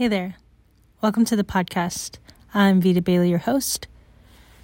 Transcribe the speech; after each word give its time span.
Hey 0.00 0.08
there. 0.08 0.36
Welcome 1.02 1.26
to 1.26 1.36
the 1.36 1.44
podcast. 1.44 2.16
I'm 2.54 2.80
Vita 2.80 3.02
Bailey, 3.02 3.28
your 3.28 3.40
host. 3.40 3.86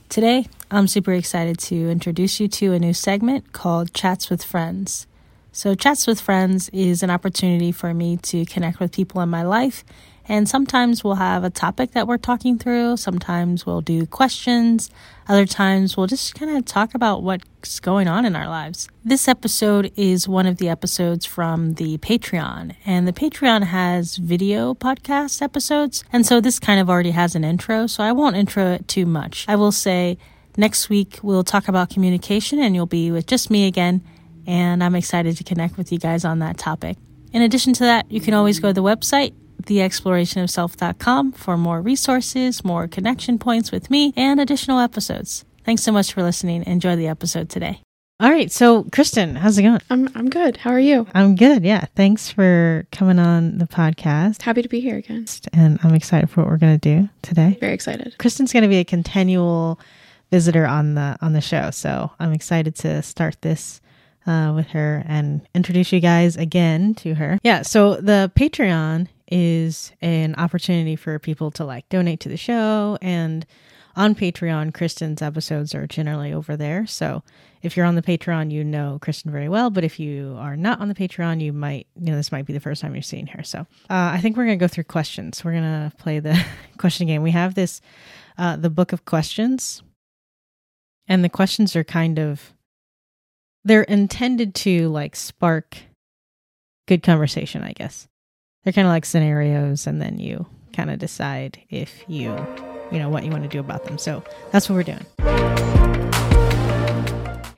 Today, 0.09 0.47
I'm 0.71 0.89
super 0.89 1.13
excited 1.13 1.59
to 1.59 1.91
introduce 1.91 2.41
you 2.41 2.49
to 2.49 2.73
a 2.73 2.79
new 2.79 2.95
segment 2.95 3.53
called 3.53 3.93
Chats 3.93 4.31
with 4.31 4.43
Friends. 4.43 5.07
So, 5.53 5.75
Chats 5.75 6.07
with 6.07 6.23
Friends 6.23 6.71
is 6.71 7.03
an 7.03 7.11
opportunity 7.11 7.71
for 7.71 7.93
me 7.93 8.17
to 8.23 8.47
connect 8.47 8.81
with 8.81 8.93
people 8.93 9.21
in 9.21 9.29
my 9.29 9.43
life 9.43 9.85
and 10.29 10.49
sometimes 10.49 11.05
we'll 11.05 11.15
have 11.17 11.45
a 11.45 11.51
topic 11.51 11.93
that 11.93 12.07
we're 12.09 12.19
talking 12.19 12.59
through. 12.59 12.97
Sometimes 12.97 13.65
we'll 13.65 13.81
do 13.81 14.07
questions. 14.07 14.91
Other 15.29 15.47
times 15.47 15.97
we'll 15.97 16.07
just 16.07 16.35
kind 16.35 16.57
of 16.57 16.65
talk 16.65 16.95
about 16.95 17.23
what's 17.23 17.81
going 17.81 18.09
on 18.09 18.25
in 18.25 18.37
our 18.37 18.49
lives. 18.49 18.89
This 19.05 19.29
episode 19.29 19.93
is 19.97 20.29
one 20.29 20.47
of 20.47 20.59
the 20.59 20.69
episodes 20.69 21.27
from 21.27 21.75
the 21.75 21.99
Patreon, 21.99 22.75
and 22.85 23.09
the 23.09 23.13
Patreon 23.13 23.65
has 23.65 24.17
video 24.17 24.75
podcast 24.75 25.43
episodes. 25.43 26.05
And 26.13 26.27
so 26.27 26.41
this 26.41 26.59
kind 26.59 26.81
of 26.81 26.91
already 26.91 27.13
has 27.13 27.35
an 27.35 27.45
intro, 27.45 27.87
so 27.87 28.03
I 28.03 28.13
won't 28.13 28.37
intro 28.37 28.73
it 28.73 28.89
too 28.89 29.07
much. 29.07 29.45
I 29.49 29.57
will 29.57 29.73
say 29.73 30.19
next 30.57 30.89
week 30.89 31.19
we'll 31.23 31.45
talk 31.45 31.69
about 31.69 31.91
communication 31.91 32.61
and 32.61 32.75
you'll 32.75 32.87
be 32.87 33.11
with 33.11 33.27
just 33.27 33.51
me 33.51 33.67
again. 33.67 34.03
And 34.47 34.83
I'm 34.83 34.95
excited 34.95 35.37
to 35.37 35.45
connect 35.45 35.77
with 35.77 35.91
you 35.91 35.99
guys 35.99 36.25
on 36.25 36.39
that 36.39 36.57
topic. 36.57 36.97
In 37.33 37.43
addition 37.43 37.73
to 37.75 37.83
that, 37.85 38.11
you 38.11 38.21
can 38.21 38.33
always 38.33 38.61
go 38.61 38.69
to 38.69 38.73
the 38.73 38.83
website 38.83 39.35
theexplorationofself.com 39.67 41.33
for 41.33 41.57
more 41.57 41.83
resources, 41.83 42.65
more 42.65 42.89
connection 42.89 43.39
points 43.39 43.71
with 43.71 43.91
me, 43.91 44.13
and 44.17 44.41
additional 44.41 44.79
episodes. 44.79 45.45
Thanks 45.65 45.83
so 45.83 45.93
much 45.93 46.13
for 46.13 46.23
listening. 46.23 46.65
Enjoy 46.67 46.97
the 46.97 47.09
episode 47.09 47.49
today. 47.49 47.81
All 48.19 48.31
right, 48.31 48.51
so 48.51 48.85
Kristen, 48.85 49.37
how's 49.37 49.59
it 49.59 49.63
going? 49.63 49.81
I'm 49.91 50.09
I'm 50.15 50.31
good. 50.31 50.57
How 50.57 50.71
are 50.71 50.81
you? 50.81 51.07
I'm 51.13 51.35
good. 51.37 51.65
Yeah, 51.65 51.85
thanks 51.97 52.31
for 52.31 52.87
coming 52.91 53.19
on 53.19 53.59
the 53.59 53.67
podcast. 53.67 54.41
Happy 54.41 54.63
to 54.63 54.69
be 54.71 54.81
here 54.81 54.97
again. 54.97 55.27
And 55.53 55.79
I'm 55.83 55.95
excited 55.95 56.31
for 56.31 56.41
what 56.41 56.49
we're 56.49 56.57
going 56.57 56.81
to 56.81 57.01
do 57.03 57.11
today. 57.21 57.59
Very 57.61 57.75
excited. 57.75 58.17
Kristen's 58.17 58.55
going 58.55 58.63
to 58.63 58.71
be 58.71 58.79
a 58.79 58.85
continual 58.85 59.79
visitor 60.31 60.67
on 60.67 60.95
the 60.95 61.19
on 61.21 61.35
the 61.35 61.43
show, 61.43 61.71
so 61.71 62.11
I'm 62.19 62.33
excited 62.33 62.75
to 62.77 63.03
start 63.03 63.37
this 63.43 63.83
uh, 64.27 64.53
with 64.57 64.69
her 64.69 65.05
and 65.07 65.47
introduce 65.55 65.93
you 65.93 66.01
guys 66.01 66.37
again 66.37 66.95
to 66.95 67.17
her. 67.17 67.39
Yeah, 67.43 67.63
so 67.63 67.97
the 67.97 68.33
Patreon 68.35 69.09
is 69.29 69.93
an 70.01 70.35
opportunity 70.37 70.97
for 70.97 71.19
people 71.19 71.51
to 71.53 71.65
like 71.65 71.89
donate 71.89 72.21
to 72.21 72.29
the 72.29 72.37
show. 72.37 72.99
And 73.03 73.47
on 73.97 74.15
Patreon, 74.15 74.75
Kristen's 74.75 75.23
episodes 75.23 75.75
are 75.75 75.87
generally 75.87 76.33
over 76.33 76.57
there. 76.57 76.87
So 76.87 77.23
if 77.63 77.77
you're 77.77 77.87
on 77.87 77.95
the 77.95 78.03
Patreon, 78.03 78.51
you 78.51 78.63
know 78.63 78.99
Kristen 79.01 79.33
very 79.33 79.49
well. 79.49 79.71
But 79.71 79.85
if 79.85 79.99
you 79.99 80.37
are 80.39 80.57
not 80.57 80.81
on 80.81 80.89
the 80.89 80.95
Patreon, 80.95 81.41
you 81.41 81.53
might, 81.53 81.87
you 81.99 82.11
know, 82.11 82.17
this 82.17 82.31
might 82.31 82.45
be 82.45 82.53
the 82.53 82.61
first 82.61 82.83
time 82.83 82.95
you're 82.95 83.03
seeing 83.03 83.27
her. 83.29 83.43
So 83.43 83.61
uh, 83.61 83.65
I 84.15 84.21
think 84.21 84.37
we're 84.37 84.45
going 84.45 84.59
to 84.59 84.63
go 84.63 84.69
through 84.69 84.85
questions. 84.85 85.43
We're 85.43 85.53
going 85.53 85.91
to 85.91 85.93
play 85.97 86.21
the 86.21 86.39
question 86.79 87.07
game. 87.07 87.23
We 87.23 87.31
have 87.31 87.55
this, 87.55 87.81
uh, 88.37 88.57
the 88.57 88.71
book 88.71 88.93
of 88.93 89.07
questions. 89.07 89.83
And 91.09 91.25
the 91.25 91.29
questions 91.29 91.75
are 91.75 91.85
kind 91.85 92.19
of, 92.19 92.53
they're 93.65 93.83
intended 93.83 94.55
to 94.57 94.89
like 94.89 95.17
spark 95.17 95.77
good 96.87 97.03
conversation, 97.03 97.63
I 97.63 97.73
guess 97.73 98.09
they're 98.67 98.73
kind 98.73 98.89
of 98.89 98.91
like 98.91 99.05
scenarios 99.05 99.87
and 99.87 100.03
then 100.03 100.19
you 100.19 100.45
kind 100.73 100.91
of 100.91 100.99
decide 100.99 101.63
if 101.71 102.03
you 102.09 102.35
you 102.91 102.99
know 102.99 103.09
what 103.09 103.25
you 103.25 103.31
want 103.31 103.45
to 103.45 103.49
do 103.49 103.61
about 103.61 103.85
them 103.85 103.97
so 103.97 104.25
that's 104.51 104.69
what 104.69 104.75
we're 104.75 104.83
doing 104.83 105.07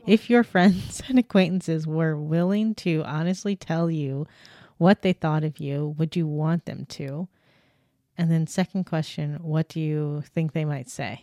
if 0.06 0.28
your 0.28 0.44
friends 0.44 1.00
and 1.08 1.18
acquaintances 1.18 1.86
were 1.86 2.14
willing 2.14 2.74
to 2.74 3.02
honestly 3.06 3.56
tell 3.56 3.90
you 3.90 4.26
what 4.76 5.00
they 5.00 5.14
thought 5.14 5.44
of 5.44 5.58
you 5.58 5.94
would 5.96 6.14
you 6.14 6.26
want 6.26 6.66
them 6.66 6.84
to 6.84 7.26
and 8.18 8.30
then 8.30 8.46
second 8.46 8.84
question 8.84 9.38
what 9.40 9.66
do 9.66 9.80
you 9.80 10.22
think 10.34 10.52
they 10.52 10.66
might 10.66 10.90
say 10.90 11.22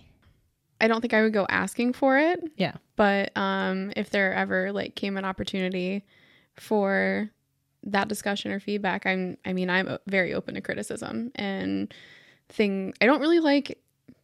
I 0.82 0.90
don't 0.90 1.00
think 1.00 1.14
I 1.14 1.22
would 1.22 1.32
go 1.32 1.48
asking 1.48 1.94
for 1.94 2.18
it. 2.18 2.38
Yeah. 2.58 2.74
But 2.98 3.32
um 3.38 3.94
if 3.96 4.10
there 4.10 4.34
ever 4.34 4.74
like 4.74 4.94
came 4.94 5.16
an 5.16 5.24
opportunity 5.24 6.04
for 6.60 7.30
that 7.86 8.08
discussion 8.08 8.52
or 8.52 8.60
feedback, 8.60 9.06
I'm 9.06 9.38
I 9.46 9.54
mean, 9.54 9.70
I'm 9.70 9.98
very 10.08 10.34
open 10.34 10.56
to 10.56 10.62
criticism 10.62 11.32
and 11.36 11.94
thing 12.50 12.94
I 13.02 13.06
don't 13.06 13.22
really 13.22 13.40
like 13.40 13.80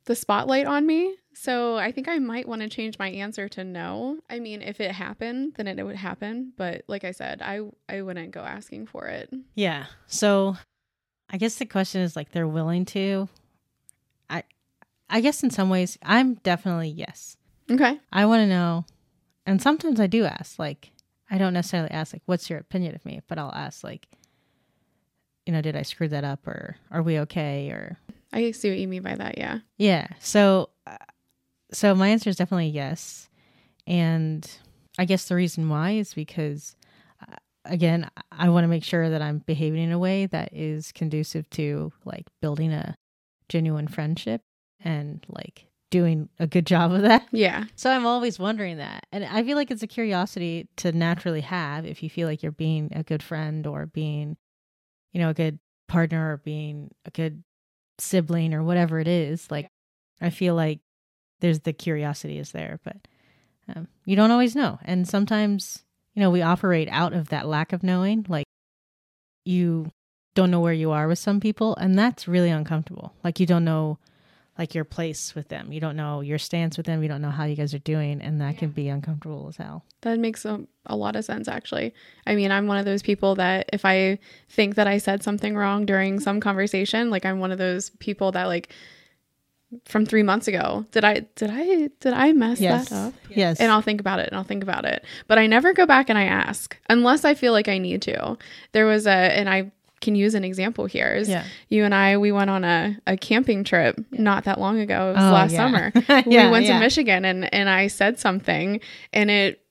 the 0.06 0.16
spotlight 0.16 0.66
on 0.66 0.86
me. 0.86 1.16
So 1.34 1.78
I 1.78 1.92
think 1.92 2.08
I 2.08 2.20
might 2.20 2.48
want 2.48 2.62
to 2.62 2.70
change 2.70 3.00
my 3.00 3.10
answer 3.10 3.48
to 3.50 3.64
no. 3.64 4.20
I 4.30 4.40
mean, 4.40 4.62
if 4.62 4.82
it 4.82 4.92
happened, 4.92 5.54
then 5.56 5.68
it, 5.68 5.80
it 5.80 5.84
would 5.84 5.96
happen, 5.96 6.54
but 6.58 6.84
like 6.88 7.04
I 7.04 7.12
said, 7.12 7.42
I 7.42 7.62
I 7.88 8.02
wouldn't 8.02 8.32
go 8.32 8.42
asking 8.42 8.88
for 8.88 9.08
it. 9.08 9.34
Yeah. 9.56 9.86
So 10.08 10.58
I 11.30 11.38
guess 11.38 11.56
the 11.56 11.66
question 11.66 12.02
is 12.02 12.16
like 12.16 12.32
they're 12.32 12.48
willing 12.48 12.86
to 12.86 13.30
I 14.30 14.44
I 15.10 15.22
guess 15.22 15.44
in 15.44 15.50
some 15.50 15.70
ways 15.70 15.98
I'm 16.04 16.36
definitely 16.36 16.90
yes. 16.90 17.38
Okay. 17.70 18.00
I 18.12 18.26
want 18.26 18.42
to 18.42 18.48
know 18.48 18.86
and 19.46 19.62
sometimes 19.62 20.00
I 20.00 20.08
do 20.08 20.26
ask 20.26 20.60
like 20.60 20.92
I 21.32 21.38
don't 21.38 21.54
necessarily 21.54 21.90
ask 21.90 22.14
like, 22.14 22.22
"What's 22.26 22.50
your 22.50 22.60
opinion 22.60 22.94
of 22.94 23.06
me?" 23.06 23.22
But 23.28 23.40
I'll 23.40 23.54
ask 23.54 23.84
like, 23.84 24.08
you 25.46 25.54
know, 25.54 25.62
did 25.62 25.76
I 25.76 25.82
screw 25.82 26.10
that 26.10 26.24
up, 26.24 26.46
or 26.46 26.76
are 26.92 27.02
we 27.02 27.18
okay, 27.20 27.72
or 27.72 27.98
I 28.34 28.52
see 28.52 28.70
what 28.70 28.78
you 28.78 28.88
mean 28.88 29.02
by 29.02 29.16
that. 29.16 29.38
Yeah. 29.38 29.60
Yeah. 29.78 30.08
So, 30.20 30.70
uh, 30.86 30.98
so 31.72 31.96
my 31.96 32.10
answer 32.10 32.30
is 32.30 32.36
definitely 32.36 32.68
yes, 32.68 33.30
and 33.88 34.50
I 35.00 35.06
guess 35.06 35.28
the 35.28 35.36
reason 35.36 35.70
why 35.70 35.92
is 35.92 36.14
because, 36.14 36.76
uh, 37.28 37.38
again, 37.66 38.10
I 38.32 38.50
want 38.50 38.66
to 38.66 38.70
make 38.70 38.84
sure 38.84 39.10
that 39.10 39.22
I'm 39.22 39.40
behaving 39.40 39.82
in 39.84 39.92
a 39.92 40.00
way 40.00 40.26
that 40.28 40.50
is 40.54 40.92
conducive 40.92 41.50
to 41.52 41.92
like 42.06 42.28
building 42.42 42.72
a 42.74 42.96
genuine 43.50 43.88
friendship 43.88 44.42
and 44.80 45.26
like 45.30 45.66
doing 45.92 46.30
a 46.40 46.48
good 46.48 46.66
job 46.66 46.92
of 46.92 47.04
that. 47.04 47.28
Yeah. 47.32 47.66
So 47.76 47.92
I'm 47.92 48.08
always 48.08 48.40
wondering 48.40 48.78
that. 48.78 49.06
And 49.12 49.24
I 49.24 49.44
feel 49.44 49.56
like 49.56 49.70
it's 49.70 49.84
a 49.84 49.88
curiosity 49.88 50.68
to 50.78 50.92
naturally 50.92 51.42
have 51.42 51.86
if 51.86 52.02
you 52.02 52.10
feel 52.10 52.28
like 52.28 52.42
you're 52.42 52.52
being 52.52 52.92
a 52.96 53.04
good 53.04 53.22
friend 53.22 53.68
or 53.68 53.86
being, 53.86 54.38
you 55.12 55.22
know, 55.22 55.30
a 55.30 55.36
good 55.36 55.60
partner 55.88 56.34
or 56.34 56.38
being 56.38 56.90
a 57.06 57.12
good 57.12 57.44
sibling 58.00 58.54
or 58.54 58.64
whatever 58.64 59.00
it 59.00 59.08
is. 59.08 59.52
Like, 59.52 59.68
I 60.20 60.32
feel 60.32 60.56
like 60.56 60.80
there's 61.42 61.60
the 61.60 61.74
curiosity 61.74 62.40
is 62.40 62.52
there, 62.52 62.80
but 62.84 62.98
um, 63.76 63.88
you 64.06 64.16
don't 64.16 64.32
always 64.32 64.56
know. 64.56 64.80
And 64.84 65.08
sometimes, 65.08 65.84
you 66.16 66.22
know, 66.22 66.32
we 66.32 66.42
operate 66.42 66.88
out 66.90 67.14
of 67.14 67.30
that 67.30 67.48
lack 67.48 67.74
of 67.74 67.84
knowing. 67.84 68.26
Like, 68.28 68.46
you 69.44 69.92
don't 70.36 70.52
know 70.52 70.62
where 70.62 70.74
you 70.74 70.92
are 70.92 71.08
with 71.08 71.20
some 71.20 71.40
people, 71.40 71.76
and 71.76 72.00
that's 72.00 72.28
really 72.28 72.50
uncomfortable. 72.50 73.14
Like, 73.24 73.40
you 73.40 73.46
don't 73.46 73.66
know 73.66 74.00
like 74.58 74.76
your 74.76 74.84
place 74.84 75.34
with 75.34 75.48
them. 75.48 75.72
You 75.72 75.80
don't 75.80 75.96
know 75.96 76.22
your 76.22 76.38
stance 76.38 76.78
with 76.78 76.86
them. 76.86 77.02
You 77.02 77.10
don't 77.10 77.22
know 77.22 77.32
how 77.32 77.46
you 77.46 77.56
guys 77.56 77.74
are 77.74 77.80
doing, 77.80 78.22
and 78.22 78.42
that 78.42 78.54
yeah. 78.54 78.60
can 78.60 78.70
be 78.72 78.90
uncomfortable 78.90 79.48
as 79.48 79.58
hell. 79.58 79.86
That 80.02 80.20
makes 80.20 80.46
a, 80.46 80.62
a 80.86 80.96
lot 80.96 81.16
of 81.16 81.26
sense, 81.26 81.48
actually. 81.48 81.94
I 82.28 82.36
mean, 82.36 82.52
I'm 82.52 82.68
one 82.68 82.78
of 82.78 82.86
those 82.86 83.02
people 83.02 83.36
that 83.36 83.70
if 83.72 83.86
I 83.86 84.20
think 84.50 84.76
that 84.76 84.88
I 84.88 84.98
said 84.98 85.24
something 85.24 85.56
wrong 85.56 85.86
during 85.86 86.20
some 86.20 86.40
conversation, 86.40 87.10
like 87.10 87.26
I'm 87.26 87.40
one 87.40 87.52
of 87.52 87.58
those 87.58 87.92
people 88.00 88.32
that 88.34 88.46
like 88.46 88.74
from 89.86 90.06
three 90.06 90.24
months 90.24 90.48
ago, 90.48 90.86
did 90.92 91.06
I 91.06 91.22
did 91.36 91.50
I 91.50 91.90
did 92.00 92.14
I 92.14 92.34
mess 92.34 92.60
yes. 92.60 92.90
that 92.90 92.96
up? 92.96 93.14
Yes. 93.30 93.60
And 93.60 93.72
I'll 93.72 93.82
think 93.82 94.02
about 94.02 94.20
it 94.20 94.28
and 94.28 94.36
I'll 94.36 94.44
think 94.44 94.64
about 94.64 94.86
it, 94.86 95.06
but 95.28 95.38
I 95.38 95.48
never 95.48 95.74
go 95.74 95.86
back 95.86 96.10
and 96.10 96.18
I 96.18 96.26
ask 96.26 96.78
unless 96.90 97.24
I 97.24 97.36
feel 97.36 97.54
like 97.54 97.70
I 97.70 97.78
need 97.78 98.02
to. 98.04 98.38
There 98.74 98.86
was 98.86 99.08
a 99.08 99.12
and 99.12 99.50
I 99.50 99.72
can 100.02 100.16
use 100.16 100.34
an 100.34 100.44
example 100.44 100.86
here 100.86 101.14
is 101.14 101.30
yeah. 101.30 101.46
you 101.70 101.86
and 101.86 101.96
I 101.96 102.18
we 102.18 102.32
went 102.32 102.50
on 102.50 102.64
a, 102.64 102.98
a 103.08 103.16
camping 103.16 103.64
trip 103.64 103.96
yeah. 104.12 104.22
not 104.22 104.44
that 104.46 104.60
long 104.60 104.80
ago. 104.80 105.12
It 105.12 105.14
was 105.14 105.24
oh, 105.24 105.32
last 105.32 105.52
yeah. 105.54 105.58
summer. 105.58 105.92
we 106.26 106.50
went 106.50 106.66
to 106.66 106.80
Michigan 106.80 107.24
and 107.24 107.52
and 107.54 107.70
I 107.70 107.88
said 107.88 108.20
something 108.20 108.82
and 109.14 109.32
it 109.32 109.62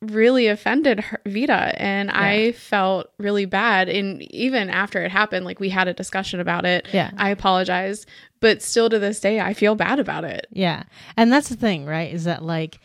really 0.00 0.46
offended 0.46 1.00
her, 1.00 1.20
Vita 1.26 1.74
and 1.76 2.10
I 2.10 2.52
felt 2.52 3.08
really 3.18 3.44
bad 3.44 3.90
and 3.90 4.22
even 4.32 4.70
after 4.70 5.02
it 5.02 5.10
happened 5.10 5.44
like 5.44 5.60
we 5.60 5.68
had 5.68 5.88
a 5.88 5.92
discussion 5.92 6.40
about 6.40 6.64
it. 6.64 6.88
Yeah. 6.92 7.10
I 7.18 7.28
apologized, 7.28 8.06
but 8.40 8.62
still 8.62 8.88
to 8.88 8.98
this 8.98 9.20
day 9.20 9.40
I 9.40 9.52
feel 9.52 9.74
bad 9.74 9.98
about 9.98 10.24
it. 10.24 10.46
Yeah. 10.52 10.84
And 11.18 11.30
that's 11.30 11.50
the 11.50 11.56
thing, 11.56 11.84
right? 11.84 12.12
Is 12.12 12.24
that 12.24 12.42
like 12.42 12.78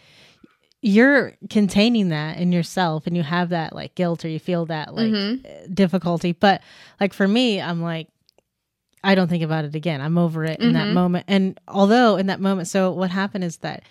you're 0.86 1.34
containing 1.50 2.10
that 2.10 2.38
in 2.38 2.52
yourself 2.52 3.08
and 3.08 3.18
you 3.18 3.24
have 3.24 3.50
that 3.50 3.74
like 3.74 3.96
guilt 3.96 4.24
or 4.24 4.28
you 4.28 4.40
feel 4.40 4.68
that 4.68 4.94
like 4.94 5.12
mm-hmm. 5.12 5.74
difficulty 5.74 6.32
but 6.32 6.62
like 7.00 7.12
for 7.12 7.28
me 7.28 7.60
i'm 7.60 7.82
like 7.82 8.08
i 9.04 9.16
don't 9.16 9.28
think 9.28 9.42
about 9.42 9.66
it 9.66 9.74
again 9.74 10.00
i'm 10.00 10.16
over 10.16 10.46
it 10.46 10.60
mm-hmm. 10.60 10.68
in 10.68 10.74
that 10.74 10.86
mm-hmm. 10.86 10.94
moment 10.94 11.26
and 11.28 11.60
although 11.68 12.18
in 12.18 12.28
that 12.28 12.40
moment 12.40 12.68
so 12.68 12.92
what 12.92 13.10
happened 13.10 13.44
is 13.44 13.58
that 13.58 13.82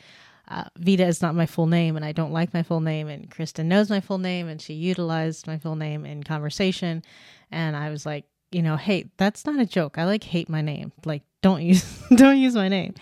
uh, 0.46 0.64
Vita 0.76 1.06
is 1.06 1.22
not 1.22 1.34
my 1.34 1.46
full 1.46 1.64
name, 1.64 1.96
and 1.96 2.04
I 2.04 2.12
don't 2.12 2.30
like 2.30 2.52
my 2.52 2.62
full 2.62 2.80
name. 2.80 3.08
And 3.08 3.30
Kristen 3.30 3.66
knows 3.66 3.88
my 3.88 4.00
full 4.00 4.18
name, 4.18 4.46
and 4.46 4.60
she 4.60 4.74
utilized 4.74 5.46
my 5.46 5.56
full 5.56 5.74
name 5.74 6.04
in 6.04 6.22
conversation. 6.22 7.02
And 7.50 7.74
I 7.74 7.88
was 7.88 8.04
like, 8.04 8.26
you 8.54 8.62
know, 8.62 8.76
hey, 8.76 9.10
that's 9.16 9.44
not 9.44 9.58
a 9.58 9.66
joke. 9.66 9.98
I 9.98 10.04
like 10.04 10.24
hate 10.24 10.48
my 10.48 10.62
name. 10.62 10.92
Like, 11.04 11.22
don't 11.44 11.60
use 11.60 12.02
don't 12.14 12.38
use 12.38 12.54
my 12.54 12.68
name 12.68 12.94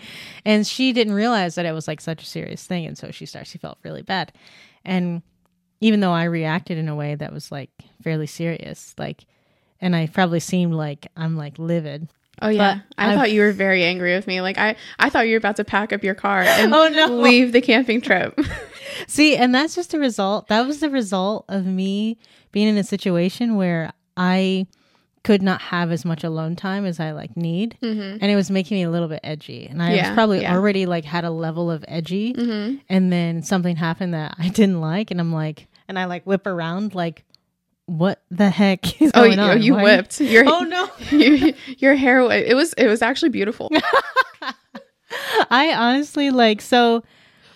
and 0.43 0.67
she 0.67 0.91
didn't 0.91 1.13
realize 1.13 1.55
that 1.55 1.65
it 1.65 1.71
was 1.71 1.87
like 1.87 2.01
such 2.01 2.21
a 2.23 2.25
serious 2.25 2.65
thing 2.65 2.85
and 2.85 2.97
so 2.97 3.09
she 3.09 3.25
started 3.25 3.47
she 3.47 3.57
felt 3.57 3.77
really 3.83 4.01
bad 4.01 4.33
and 4.83 5.21
even 5.79 6.01
though 6.01 6.11
i 6.11 6.25
reacted 6.25 6.77
in 6.77 6.89
a 6.89 6.95
way 6.95 7.15
that 7.15 7.31
was 7.31 7.53
like 7.53 7.69
fairly 8.03 8.27
serious 8.27 8.93
like 8.97 9.25
and 9.79 9.95
i 9.95 10.05
probably 10.07 10.41
seemed 10.41 10.73
like 10.73 11.07
i'm 11.15 11.37
like 11.37 11.57
livid 11.57 12.09
Oh 12.41 12.49
yeah, 12.49 12.79
I, 12.97 13.11
I 13.11 13.15
thought 13.15 13.31
you 13.31 13.41
were 13.41 13.51
very 13.51 13.83
angry 13.83 14.15
with 14.15 14.25
me. 14.25 14.41
Like 14.41 14.57
I, 14.57 14.75
I 14.97 15.11
thought 15.11 15.27
you 15.27 15.33
were 15.33 15.37
about 15.37 15.55
to 15.57 15.63
pack 15.63 15.93
up 15.93 16.03
your 16.03 16.15
car 16.15 16.41
and 16.41 16.73
oh, 16.75 16.87
no. 16.87 17.05
leave 17.21 17.51
the 17.51 17.61
camping 17.61 18.01
trip. 18.01 18.37
See, 19.07 19.37
and 19.37 19.53
that's 19.53 19.75
just 19.75 19.93
a 19.93 19.99
result. 19.99 20.47
That 20.47 20.65
was 20.65 20.79
the 20.79 20.89
result 20.89 21.45
of 21.47 21.67
me 21.67 22.17
being 22.51 22.67
in 22.67 22.77
a 22.79 22.83
situation 22.83 23.55
where 23.55 23.93
I 24.17 24.65
could 25.23 25.41
not 25.41 25.61
have 25.61 25.91
as 25.91 26.03
much 26.03 26.23
alone 26.23 26.55
time 26.55 26.85
as 26.85 26.99
I 26.99 27.11
like 27.11 27.37
need, 27.37 27.77
mm-hmm. 27.81 28.17
and 28.21 28.23
it 28.23 28.35
was 28.35 28.51
making 28.51 28.75
me 28.75 28.83
a 28.83 28.89
little 28.89 29.07
bit 29.07 29.21
edgy. 29.23 29.67
And 29.67 29.81
I 29.81 29.93
yeah, 29.93 30.09
was 30.09 30.15
probably 30.15 30.41
yeah. 30.41 30.53
already 30.53 30.85
like 30.85 31.05
had 31.05 31.23
a 31.23 31.31
level 31.31 31.71
of 31.71 31.85
edgy, 31.87 32.33
mm-hmm. 32.33 32.77
and 32.89 33.11
then 33.11 33.41
something 33.41 33.75
happened 33.75 34.13
that 34.13 34.35
I 34.37 34.49
didn't 34.49 34.81
like, 34.81 35.11
and 35.11 35.19
I'm 35.19 35.33
like, 35.33 35.67
and 35.87 35.97
I 35.97 36.05
like 36.05 36.25
whip 36.25 36.45
around 36.45 36.93
like 36.93 37.23
what 37.85 38.21
the 38.31 38.49
heck 38.49 39.01
is 39.01 39.11
oh, 39.13 39.23
going 39.23 39.39
oh, 39.39 39.51
on? 39.51 39.61
you 39.61 39.73
Why? 39.73 39.83
whipped. 39.83 40.19
Your, 40.21 40.43
oh 40.47 40.59
no, 40.59 40.89
your, 41.11 41.51
your 41.77 41.95
hair. 41.95 42.19
It 42.31 42.55
was 42.55 42.73
it 42.73 42.87
was 42.87 43.01
actually 43.01 43.29
beautiful. 43.29 43.71
I 45.49 45.73
honestly 45.73 46.31
like 46.31 46.61
so 46.61 47.03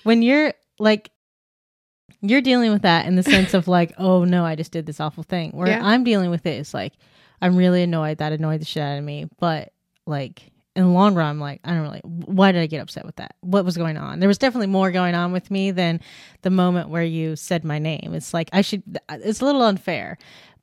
when 0.04 0.22
you're 0.22 0.54
like 0.80 1.10
you're 2.22 2.42
dealing 2.42 2.72
with 2.72 2.82
that 2.82 3.06
in 3.06 3.16
the 3.16 3.24
sense 3.24 3.54
of 3.54 3.68
like, 3.68 3.94
oh 3.98 4.24
no, 4.24 4.46
I 4.46 4.56
just 4.56 4.72
did 4.72 4.86
this 4.86 5.00
awful 5.00 5.24
thing. 5.24 5.52
Where 5.52 5.68
yeah. 5.68 5.86
I'm 5.86 6.04
dealing 6.04 6.30
with 6.30 6.46
it 6.46 6.60
is 6.60 6.74
like, 6.74 6.94
I'm 7.42 7.56
really 7.56 7.84
annoyed. 7.84 8.20
That 8.20 8.34
annoyed 8.34 8.62
the 8.62 8.66
shit 8.66 8.84
out 8.84 8.98
of 8.98 9.04
me. 9.04 9.28
But 9.40 9.74
like 10.06 10.52
in 10.76 10.84
the 10.84 10.90
long 10.90 11.16
run, 11.16 11.28
I'm 11.28 11.40
like, 11.40 11.62
I 11.64 11.72
don't 11.72 11.82
really, 11.82 12.02
why 12.04 12.52
did 12.52 12.62
I 12.62 12.68
get 12.68 12.82
upset 12.82 13.06
with 13.06 13.16
that? 13.18 13.36
What 13.42 13.66
was 13.66 13.78
going 13.78 13.98
on? 13.98 14.20
There 14.20 14.28
was 14.28 14.38
definitely 14.38 14.68
more 14.68 14.92
going 14.92 15.16
on 15.16 15.32
with 15.32 15.50
me 15.50 15.72
than 15.72 16.00
the 16.44 16.50
moment 16.50 16.90
where 16.90 17.04
you 17.04 17.36
said 17.36 17.64
my 17.64 17.80
name. 17.80 18.14
It's 18.14 18.34
like, 18.34 18.50
I 18.54 18.62
should, 18.62 19.00
it's 19.10 19.42
a 19.42 19.46
little 19.46 19.64
unfair. 19.64 20.18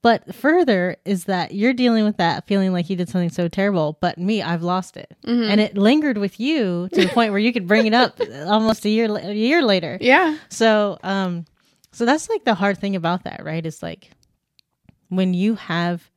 But 0.04 0.34
further 0.34 0.98
is 1.06 1.24
that 1.24 1.54
you're 1.54 1.72
dealing 1.72 2.04
with 2.04 2.18
that 2.18 2.46
feeling 2.46 2.74
like 2.74 2.90
you 2.90 2.94
did 2.94 3.08
something 3.08 3.30
so 3.30 3.48
terrible, 3.48 3.96
but 4.02 4.18
me, 4.18 4.42
I've 4.42 4.62
lost 4.62 4.98
it, 4.98 5.16
mm-hmm. 5.26 5.50
and 5.50 5.62
it 5.62 5.78
lingered 5.78 6.18
with 6.18 6.38
you 6.38 6.90
to 6.92 7.06
the 7.06 7.08
point 7.08 7.30
where 7.30 7.38
you 7.38 7.54
could 7.54 7.66
bring 7.66 7.86
it 7.86 7.94
up 7.94 8.20
almost 8.46 8.84
a 8.84 8.90
year 8.90 9.16
a 9.16 9.32
year 9.32 9.62
later. 9.62 9.96
Yeah. 10.02 10.36
So, 10.50 10.98
um, 11.02 11.46
so 11.92 12.04
that's 12.04 12.28
like 12.28 12.44
the 12.44 12.52
hard 12.52 12.76
thing 12.76 12.96
about 12.96 13.24
that, 13.24 13.42
right? 13.46 13.64
Is 13.64 13.82
like 13.82 14.10
when 15.08 15.32
you 15.32 15.54
have 15.54 16.10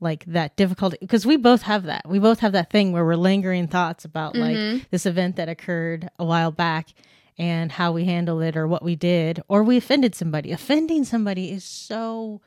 like 0.00 0.24
that 0.26 0.56
difficulty 0.56 0.96
because 1.00 1.26
we 1.26 1.36
both 1.36 1.62
have 1.62 1.84
that. 1.84 2.08
We 2.08 2.18
both 2.18 2.40
have 2.40 2.52
that 2.52 2.70
thing 2.70 2.92
where 2.92 3.04
we're 3.04 3.16
lingering 3.16 3.68
thoughts 3.68 4.04
about 4.04 4.34
mm-hmm. 4.34 4.76
like 4.76 4.90
this 4.90 5.06
event 5.06 5.36
that 5.36 5.48
occurred 5.48 6.08
a 6.18 6.24
while 6.24 6.50
back 6.50 6.88
and 7.36 7.70
how 7.72 7.92
we 7.92 8.04
handled 8.04 8.42
it 8.42 8.56
or 8.56 8.66
what 8.66 8.82
we 8.82 8.96
did 8.96 9.42
or 9.48 9.62
we 9.62 9.76
offended 9.76 10.14
somebody. 10.14 10.52
Offending 10.52 11.04
somebody 11.04 11.50
is 11.50 11.64
so 11.64 12.40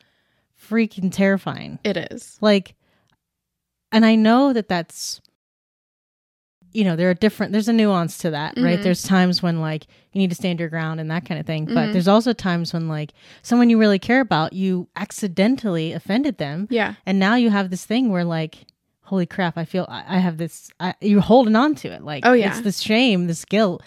freaking 0.60 1.12
terrifying. 1.12 1.80
It 1.84 1.98
is. 1.98 2.38
Like 2.42 2.76
and 3.92 4.06
I 4.06 4.16
know 4.16 4.54
that 4.54 4.70
that's 4.70 5.22
you 6.74 6.84
know, 6.84 6.96
there 6.96 7.10
are 7.10 7.14
different 7.14 7.52
there's 7.52 7.68
a 7.68 7.74
nuance 7.74 8.18
to 8.20 8.32
that, 8.32 8.56
mm-hmm. 8.56 8.66
right? 8.66 8.82
There's 8.82 9.04
times 9.04 9.42
when 9.42 9.60
like 9.60 9.88
you 10.12 10.20
need 10.20 10.30
to 10.30 10.36
stand 10.36 10.60
your 10.60 10.70
ground 10.70 11.00
and 11.00 11.10
that 11.12 11.26
kind 11.26 11.40
of 11.40 11.46
thing. 11.46 11.66
Mm-hmm. 11.66 11.76
But 11.76 11.94
there's 11.94 12.08
also 12.08 12.34
times 12.34 12.74
when 12.74 12.88
like 12.88 13.14
someone 13.42 13.70
you 13.70 13.78
really 13.78 14.00
care 14.00 14.22
about, 14.22 14.54
you 14.54 14.88
accidentally 14.96 15.94
offended 15.94 16.38
them. 16.38 16.68
Yeah. 16.70 16.96
And 17.06 17.20
now 17.20 17.36
you 17.36 17.50
have 17.50 17.70
this 17.70 17.86
thing 17.86 18.10
where 18.10 18.24
like 18.24 18.66
holy 19.02 19.26
crap, 19.26 19.58
I 19.58 19.66
feel 19.66 19.86
I, 19.90 20.04
I 20.08 20.18
have 20.20 20.38
this 20.38 20.70
I, 20.80 20.96
you're 21.02 21.22
holding 21.22 21.56
on 21.56 21.76
to 21.76 21.90
it. 21.90 22.04
Like 22.04 22.26
oh 22.26 22.34
yeah. 22.34 22.50
it's 22.50 22.62
this 22.62 22.80
shame, 22.80 23.28
this 23.28 23.46
guilt. 23.46 23.84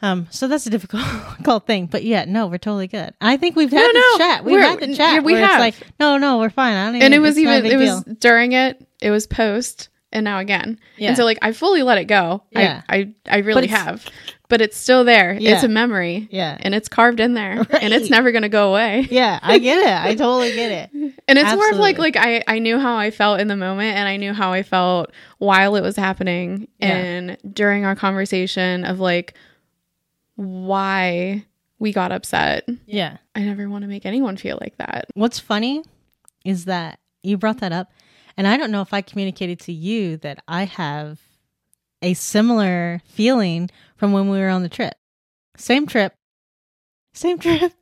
Um, 0.00 0.28
so 0.30 0.46
that's 0.46 0.64
a 0.64 0.70
difficult 0.70 1.66
thing, 1.66 1.86
but 1.86 2.04
yeah, 2.04 2.24
no, 2.24 2.46
we're 2.46 2.58
totally 2.58 2.86
good. 2.86 3.14
I 3.20 3.36
think 3.36 3.56
we've 3.56 3.70
had 3.70 3.80
no, 3.80 3.92
this 3.92 4.18
no, 4.18 4.18
chat. 4.18 4.44
We've 4.44 4.60
had 4.60 4.78
the 4.78 4.94
chat. 4.94 5.14
Yeah, 5.14 5.20
we 5.20 5.32
have. 5.32 5.58
like, 5.58 5.74
no, 5.98 6.18
no, 6.18 6.38
we're 6.38 6.50
fine. 6.50 6.76
I 6.76 6.84
don't 6.86 6.96
even, 6.96 7.06
and 7.06 7.14
it 7.14 7.18
was 7.18 7.36
even 7.36 7.66
it 7.66 7.76
was 7.76 8.04
during 8.20 8.52
it. 8.52 8.86
It 9.00 9.10
was 9.10 9.26
post 9.26 9.88
and 10.12 10.24
now 10.24 10.38
again. 10.38 10.78
Yeah. 10.96 11.08
And 11.08 11.16
so 11.16 11.24
like 11.24 11.38
I 11.42 11.52
fully 11.52 11.82
let 11.82 11.98
it 11.98 12.04
go. 12.04 12.42
Yeah. 12.50 12.82
I 12.88 12.96
I, 12.96 13.14
I 13.30 13.36
really 13.38 13.66
have. 13.68 14.06
But 14.48 14.62
it's 14.62 14.78
still 14.78 15.04
there. 15.04 15.34
Yeah. 15.34 15.54
It's 15.54 15.64
a 15.64 15.68
memory. 15.68 16.26
Yeah. 16.30 16.56
And 16.60 16.74
it's 16.74 16.88
carved 16.88 17.20
in 17.20 17.34
there. 17.34 17.58
Right. 17.58 17.82
And 17.88 17.92
it's 17.94 18.10
never 18.10 18.32
gonna 18.32 18.48
go 18.48 18.70
away. 18.70 19.06
Yeah, 19.10 19.38
I 19.42 19.58
get 19.58 19.78
it. 19.78 20.10
I 20.10 20.14
totally 20.16 20.52
get 20.54 20.72
it. 20.72 20.90
and 20.92 21.38
it's 21.38 21.44
Absolutely. 21.44 21.56
more 21.56 21.70
of 21.70 21.78
like 21.78 21.98
like 21.98 22.16
I, 22.16 22.42
I 22.46 22.58
knew 22.58 22.78
how 22.78 22.96
I 22.96 23.10
felt 23.10 23.40
in 23.40 23.48
the 23.48 23.56
moment 23.56 23.96
and 23.96 24.08
I 24.08 24.16
knew 24.16 24.32
how 24.32 24.52
I 24.52 24.62
felt 24.62 25.10
while 25.38 25.76
it 25.76 25.82
was 25.82 25.96
happening 25.96 26.68
yeah. 26.78 26.88
and 26.88 27.38
during 27.52 27.84
our 27.84 27.94
conversation 27.94 28.84
of 28.84 29.00
like 29.00 29.34
why 30.36 31.44
we 31.78 31.92
got 31.92 32.12
upset. 32.12 32.68
Yeah. 32.86 33.18
I 33.34 33.42
never 33.42 33.68
want 33.68 33.82
to 33.82 33.88
make 33.88 34.06
anyone 34.06 34.36
feel 34.36 34.58
like 34.60 34.76
that. 34.78 35.06
What's 35.14 35.38
funny 35.38 35.82
is 36.44 36.64
that 36.66 36.98
you 37.22 37.36
brought 37.36 37.58
that 37.60 37.72
up 37.72 37.92
and 38.38 38.46
I 38.46 38.56
don't 38.56 38.70
know 38.70 38.82
if 38.82 38.94
I 38.94 39.02
communicated 39.02 39.58
to 39.60 39.72
you 39.72 40.16
that 40.18 40.42
I 40.46 40.64
have 40.64 41.18
a 42.00 42.14
similar 42.14 43.02
feeling 43.04 43.68
from 43.96 44.12
when 44.12 44.30
we 44.30 44.38
were 44.38 44.48
on 44.48 44.62
the 44.62 44.68
trip. 44.68 44.94
Same 45.56 45.88
trip. 45.88 46.14
Same 47.12 47.40
trip. 47.40 47.72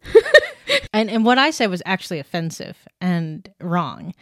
and 0.94 1.10
and 1.10 1.26
what 1.26 1.36
I 1.36 1.50
said 1.50 1.68
was 1.68 1.82
actually 1.84 2.20
offensive 2.20 2.76
and 3.02 3.46
wrong. 3.60 4.14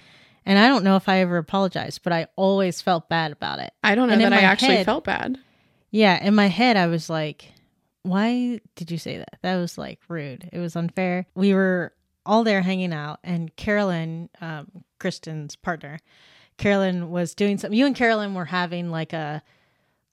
And 0.44 0.58
I 0.58 0.66
don't 0.66 0.82
know 0.82 0.96
if 0.96 1.08
I 1.08 1.20
ever 1.20 1.38
apologized, 1.38 2.02
but 2.02 2.12
I 2.12 2.26
always 2.34 2.82
felt 2.82 3.08
bad 3.08 3.30
about 3.30 3.60
it. 3.60 3.72
I 3.84 3.94
don't 3.94 4.08
know 4.08 4.14
and 4.14 4.22
that 4.22 4.32
I 4.32 4.40
actually 4.40 4.76
head, 4.76 4.86
felt 4.86 5.04
bad. 5.04 5.38
Yeah, 5.92 6.22
in 6.22 6.34
my 6.34 6.48
head 6.48 6.76
I 6.76 6.88
was 6.88 7.08
like, 7.08 7.52
why 8.02 8.60
did 8.74 8.90
you 8.90 8.98
say 8.98 9.18
that? 9.18 9.38
That 9.42 9.56
was 9.56 9.78
like 9.78 10.00
rude. 10.08 10.50
It 10.52 10.58
was 10.58 10.74
unfair. 10.74 11.26
We 11.36 11.54
were 11.54 11.92
all 12.26 12.42
there 12.42 12.62
hanging 12.62 12.92
out, 12.92 13.20
and 13.22 13.54
Carolyn, 13.54 14.30
um, 14.40 14.84
Kristen's 15.04 15.54
partner, 15.54 15.98
Carolyn 16.56 17.10
was 17.10 17.34
doing 17.34 17.58
something. 17.58 17.78
You 17.78 17.84
and 17.84 17.94
Carolyn 17.94 18.32
were 18.32 18.46
having 18.46 18.90
like 18.90 19.12
a, 19.12 19.42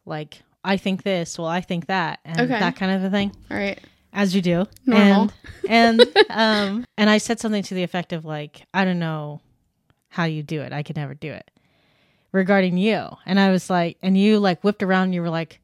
like, 0.05 0.41
I 0.65 0.75
think 0.75 1.03
this, 1.03 1.39
well, 1.39 1.47
I 1.47 1.61
think 1.61 1.85
that, 1.85 2.19
and 2.25 2.41
okay. 2.41 2.59
that 2.59 2.75
kind 2.75 2.91
of 2.91 3.05
a 3.05 3.09
thing. 3.09 3.33
All 3.49 3.55
right. 3.55 3.79
As 4.11 4.35
you 4.35 4.41
do. 4.41 4.65
Normal. 4.85 5.31
And, 5.69 6.01
and, 6.01 6.17
um, 6.29 6.85
and 6.97 7.09
I 7.09 7.19
said 7.19 7.39
something 7.39 7.63
to 7.63 7.73
the 7.73 7.83
effect 7.83 8.11
of 8.11 8.25
like, 8.25 8.67
I 8.73 8.83
don't 8.83 8.99
know 8.99 9.39
how 10.09 10.25
you 10.25 10.43
do 10.43 10.59
it. 10.59 10.73
I 10.73 10.83
could 10.83 10.97
never 10.97 11.13
do 11.13 11.31
it 11.31 11.49
regarding 12.33 12.77
you. 12.77 13.07
And 13.25 13.39
I 13.39 13.49
was 13.49 13.69
like, 13.69 13.97
and 14.01 14.17
you 14.17 14.39
like 14.39 14.61
whipped 14.61 14.83
around 14.83 15.05
and 15.05 15.15
you 15.15 15.21
were 15.21 15.29
like, 15.29 15.61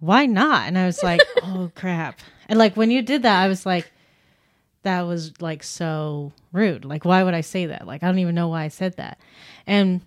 why 0.00 0.24
not? 0.24 0.66
And 0.66 0.78
I 0.78 0.86
was 0.86 1.02
like, 1.02 1.20
oh 1.42 1.70
crap. 1.74 2.20
And 2.48 2.58
like 2.58 2.74
when 2.74 2.90
you 2.90 3.02
did 3.02 3.20
that, 3.24 3.42
I 3.42 3.48
was 3.48 3.66
like, 3.66 3.92
that 4.86 5.02
was 5.02 5.40
like 5.40 5.62
so 5.62 6.32
rude. 6.52 6.84
Like, 6.84 7.04
why 7.04 7.22
would 7.22 7.34
I 7.34 7.40
say 7.40 7.66
that? 7.66 7.86
Like, 7.86 8.02
I 8.02 8.06
don't 8.06 8.20
even 8.20 8.34
know 8.34 8.48
why 8.48 8.62
I 8.62 8.68
said 8.68 8.96
that. 8.96 9.20
And, 9.66 10.00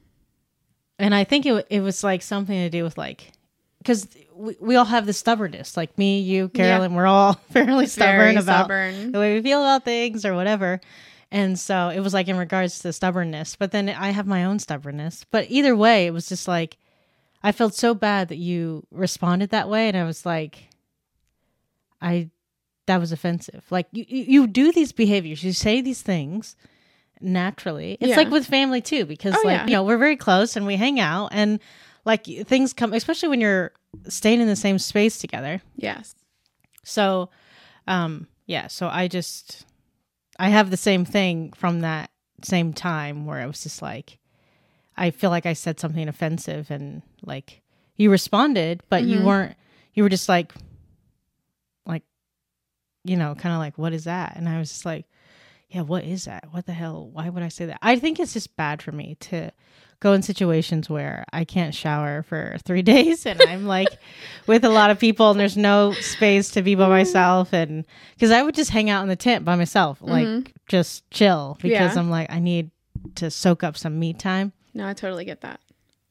and 0.97 1.13
I 1.13 1.25
think 1.25 1.45
it, 1.45 1.67
it 1.69 1.81
was 1.81 2.03
like 2.03 2.21
something 2.21 2.55
to 2.55 2.69
do 2.69 2.83
with 2.83 2.97
like, 2.97 3.33
because 3.79 4.07
we, 4.33 4.55
we 4.61 4.75
all 4.75 4.85
have 4.85 5.05
the 5.05 5.13
stubbornness. 5.13 5.75
Like 5.75 5.97
me, 5.97 6.21
you, 6.21 6.47
Carolyn, 6.49 6.91
yeah. 6.91 6.97
we're 6.97 7.07
all 7.07 7.33
fairly 7.51 7.87
stubborn 7.87 8.19
Very 8.19 8.35
about 8.35 8.65
stubborn. 8.65 9.11
the 9.11 9.19
way 9.19 9.35
we 9.35 9.41
feel 9.41 9.61
about 9.61 9.83
things 9.83 10.25
or 10.25 10.33
whatever. 10.33 10.79
And 11.31 11.59
so 11.59 11.89
it 11.89 11.99
was 11.99 12.13
like 12.13 12.27
in 12.27 12.37
regards 12.37 12.79
to 12.79 12.93
stubbornness, 12.93 13.55
but 13.55 13.71
then 13.71 13.89
I 13.89 14.09
have 14.09 14.25
my 14.25 14.45
own 14.45 14.59
stubbornness. 14.59 15.25
But 15.29 15.47
either 15.49 15.75
way, 15.75 16.07
it 16.07 16.11
was 16.11 16.27
just 16.27 16.47
like 16.47 16.77
I 17.43 17.51
felt 17.51 17.73
so 17.73 17.93
bad 17.93 18.29
that 18.29 18.37
you 18.37 18.85
responded 18.91 19.51
that 19.51 19.69
way, 19.69 19.87
and 19.87 19.95
I 19.95 20.03
was 20.03 20.25
like, 20.25 20.69
I 22.01 22.29
that 22.89 22.99
was 22.99 23.11
offensive. 23.11 23.63
Like 23.69 23.85
you, 23.91 24.03
you 24.07 24.47
do 24.47 24.71
these 24.71 24.91
behaviors, 24.91 25.43
you 25.43 25.53
say 25.53 25.79
these 25.79 26.01
things 26.01 26.55
naturally. 27.21 27.99
It's 28.01 28.09
yeah. 28.09 28.15
like 28.15 28.31
with 28.31 28.47
family 28.47 28.81
too, 28.81 29.05
because 29.05 29.35
oh, 29.37 29.41
like 29.45 29.59
yeah. 29.59 29.65
you 29.67 29.73
know 29.73 29.83
we're 29.83 29.99
very 29.99 30.15
close 30.15 30.55
and 30.55 30.65
we 30.65 30.75
hang 30.75 30.99
out 30.99 31.29
and 31.31 31.59
like 32.03 32.25
things 32.25 32.73
come, 32.73 32.93
especially 32.93 33.29
when 33.29 33.41
you're 33.41 33.73
staying 34.07 34.41
in 34.41 34.47
the 34.47 34.55
same 34.55 34.79
space 34.79 35.19
together. 35.19 35.61
Yes. 35.75 36.15
So, 36.83 37.29
um, 37.87 38.25
yeah. 38.47 38.65
So 38.65 38.87
I 38.87 39.07
just 39.07 39.67
I 40.39 40.49
have 40.49 40.71
the 40.71 40.77
same 40.77 41.05
thing 41.05 41.53
from 41.53 41.81
that 41.81 42.09
same 42.43 42.73
time 42.73 43.27
where 43.27 43.39
I 43.39 43.45
was 43.45 43.61
just 43.61 43.83
like, 43.83 44.17
I 44.97 45.11
feel 45.11 45.29
like 45.29 45.45
I 45.45 45.53
said 45.53 45.79
something 45.79 46.07
offensive 46.07 46.71
and 46.71 47.03
like 47.23 47.61
you 47.97 48.09
responded, 48.09 48.81
but 48.89 49.03
mm-hmm. 49.03 49.11
you 49.11 49.23
weren't. 49.23 49.55
You 49.93 50.01
were 50.01 50.09
just 50.09 50.29
like 50.29 50.53
you 53.03 53.15
know, 53.15 53.35
kind 53.35 53.53
of 53.53 53.59
like, 53.59 53.77
what 53.77 53.93
is 53.93 54.05
that? 54.05 54.35
And 54.35 54.47
I 54.47 54.59
was 54.59 54.69
just 54.69 54.85
like, 54.85 55.05
yeah, 55.69 55.81
what 55.81 56.03
is 56.03 56.25
that? 56.25 56.47
What 56.51 56.65
the 56.65 56.73
hell? 56.73 57.09
Why 57.11 57.29
would 57.29 57.43
I 57.43 57.49
say 57.49 57.65
that? 57.67 57.79
I 57.81 57.97
think 57.97 58.19
it's 58.19 58.33
just 58.33 58.55
bad 58.55 58.81
for 58.81 58.91
me 58.91 59.15
to 59.21 59.51
go 59.99 60.13
in 60.13 60.21
situations 60.21 60.89
where 60.89 61.25
I 61.33 61.43
can't 61.43 61.75
shower 61.75 62.23
for 62.23 62.57
three 62.63 62.81
days 62.81 63.25
and 63.25 63.41
I'm 63.41 63.65
like 63.65 63.89
with 64.47 64.63
a 64.63 64.69
lot 64.69 64.91
of 64.91 64.99
people 64.99 65.31
and 65.31 65.39
there's 65.39 65.57
no 65.57 65.91
space 65.93 66.51
to 66.51 66.61
be 66.61 66.75
by 66.75 66.87
myself. 66.87 67.53
And 67.53 67.85
because 68.15 68.31
I 68.31 68.41
would 68.41 68.55
just 68.55 68.71
hang 68.71 68.89
out 68.89 69.03
in 69.03 69.09
the 69.09 69.15
tent 69.15 69.45
by 69.45 69.55
myself, 69.55 69.99
like 70.01 70.25
mm-hmm. 70.25 70.51
just 70.67 71.09
chill 71.11 71.57
because 71.61 71.95
yeah. 71.95 71.99
I'm 71.99 72.09
like, 72.09 72.31
I 72.31 72.39
need 72.39 72.71
to 73.15 73.29
soak 73.29 73.63
up 73.63 73.77
some 73.77 73.99
me 73.99 74.13
time. 74.13 74.53
No, 74.73 74.87
I 74.87 74.93
totally 74.93 75.25
get 75.25 75.41
that. 75.41 75.59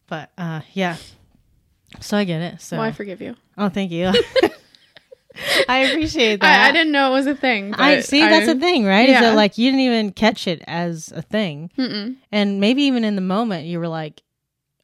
But 0.07 0.31
uh, 0.39 0.61
yeah. 0.73 0.97
So 2.01 2.17
I 2.17 2.25
get 2.25 2.43
it. 2.43 2.61
So 2.61 2.77
well, 2.77 2.87
I 2.87 2.93
forgive 2.93 3.21
you. 3.21 3.35
Oh, 3.57 3.69
thank 3.69 3.91
you. 3.91 4.13
I 5.69 5.79
appreciate 5.79 6.41
that. 6.41 6.67
I, 6.67 6.69
I, 6.69 6.73
didn't 6.73 6.93
know 6.93 7.11
it 7.11 7.15
was 7.15 7.27
a 7.27 7.35
thing. 7.35 7.75
I 7.75 8.01
see. 8.01 8.23
I, 8.23 8.29
that's 8.29 8.49
a 8.49 8.59
thing, 8.59 8.85
right? 8.85 9.09
Yeah. 9.09 9.17
Is 9.17 9.21
that 9.21 9.35
like 9.37 9.59
you 9.59 9.71
didn't 9.71 9.81
even 9.81 10.13
catch 10.13 10.47
it 10.47 10.63
as 10.67 11.13
a 11.13 11.23
thing, 11.23 11.71
Mm-mm. 11.79 12.17
and 12.33 12.61
maybe 12.61 12.83
even 12.85 13.05
in 13.05 13.15
the 13.15 13.23
moment 13.23 13.67
you 13.67 13.79
were 13.79 13.89
like, 13.89 14.23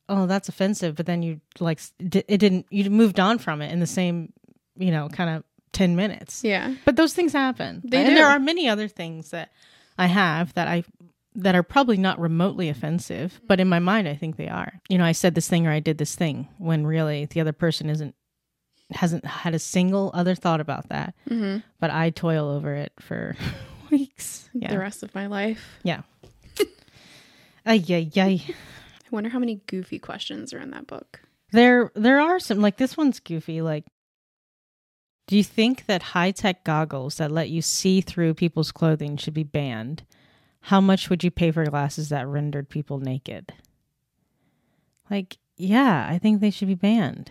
oh, 0.09 0.27
that's 0.27 0.49
offensive, 0.49 0.97
but 0.97 1.07
then 1.07 1.23
you 1.23 1.41
like 1.61 1.81
it 1.99 2.39
didn't 2.39 2.67
you 2.71 2.89
moved 2.91 3.21
on 3.21 3.39
from 3.39 3.63
it 3.63 3.73
in 3.73 3.81
the 3.81 3.87
same, 3.87 4.33
you 4.77 4.91
know, 4.91 5.09
kind 5.09 5.31
of 5.31 5.45
10 5.73 5.97
minutes. 5.97 6.43
Yeah. 6.43 6.75
But 6.85 6.97
those 6.97 7.13
things 7.13 7.33
happen. 7.33 7.83
They 7.85 7.99
and 7.99 8.09
do. 8.09 8.15
there 8.15 8.27
are 8.27 8.39
many 8.39 8.69
other 8.69 8.89
things 8.89 9.31
that 9.31 9.51
I 9.99 10.07
have 10.07 10.55
that 10.55 10.69
I 10.69 10.85
that 11.37 11.55
are 11.57 11.65
probably 11.65 11.97
not 11.97 12.21
remotely 12.21 12.69
offensive, 12.69 13.41
but 13.47 13.61
in 13.61 13.69
my 13.69 13.81
mind 13.81 14.09
I 14.09 14.15
think 14.15 14.37
they 14.37 14.49
are. 14.49 14.81
You 14.89 14.99
know, 14.99 15.05
I 15.05 15.13
said 15.13 15.35
this 15.35 15.49
thing 15.49 15.67
or 15.67 15.71
I 15.71 15.81
did 15.81 15.99
this 15.99 16.15
thing 16.15 16.49
when 16.59 16.87
really 16.87 17.27
the 17.27 17.41
other 17.41 17.53
person 17.53 17.91
isn't 17.91 18.15
hasn't 18.91 19.25
had 19.25 19.55
a 19.55 19.59
single 19.59 20.11
other 20.15 20.35
thought 20.35 20.61
about 20.61 20.89
that. 20.89 21.15
Mm-hmm. 21.29 21.59
But 21.81 21.91
I 21.91 22.11
toil 22.11 22.49
over 22.49 22.75
it 22.75 22.93
for 23.01 23.37
weeks. 23.91 24.49
Yeah. 24.53 24.71
The 24.71 24.79
rest 24.79 25.03
of 25.03 25.15
my 25.15 25.27
life. 25.27 25.79
Yeah. 25.83 26.03
ay, 27.67 27.85
ay, 27.89 28.11
ay. 28.17 28.45
I 28.49 29.09
wonder 29.11 29.31
how 29.31 29.39
many 29.39 29.61
goofy 29.67 29.99
questions 29.99 30.53
are 30.53 30.59
in 30.59 30.71
that 30.71 30.87
book. 30.87 31.21
There 31.53 31.93
there 31.95 32.21
are 32.21 32.41
some 32.41 32.61
like 32.61 32.79
this 32.79 32.97
one's 32.97 33.21
goofy 33.21 33.63
like 33.63 33.85
do 35.27 35.37
you 35.37 35.45
think 35.45 35.87
that 35.87 36.03
high 36.03 36.33
tech 36.33 36.65
goggles 36.65 37.17
that 37.17 37.31
let 37.31 37.49
you 37.49 37.63
see 37.63 38.01
through 38.01 38.35
people's 38.35 38.73
clothing 38.73 39.17
should 39.17 39.35
be 39.35 39.43
banned? 39.45 40.03
How 40.61 40.81
much 40.81 41.09
would 41.09 41.25
you 41.25 41.31
pay 41.31 41.51
for 41.51 41.65
glasses 41.65 42.11
that 42.11 42.27
rendered 42.27 42.69
people 42.69 42.99
naked? 42.99 43.53
Like, 45.11 45.39
yeah, 45.57 46.07
I 46.09 46.19
think 46.19 46.41
they 46.41 46.51
should 46.51 46.69
be 46.69 46.75
banned. 46.75 47.31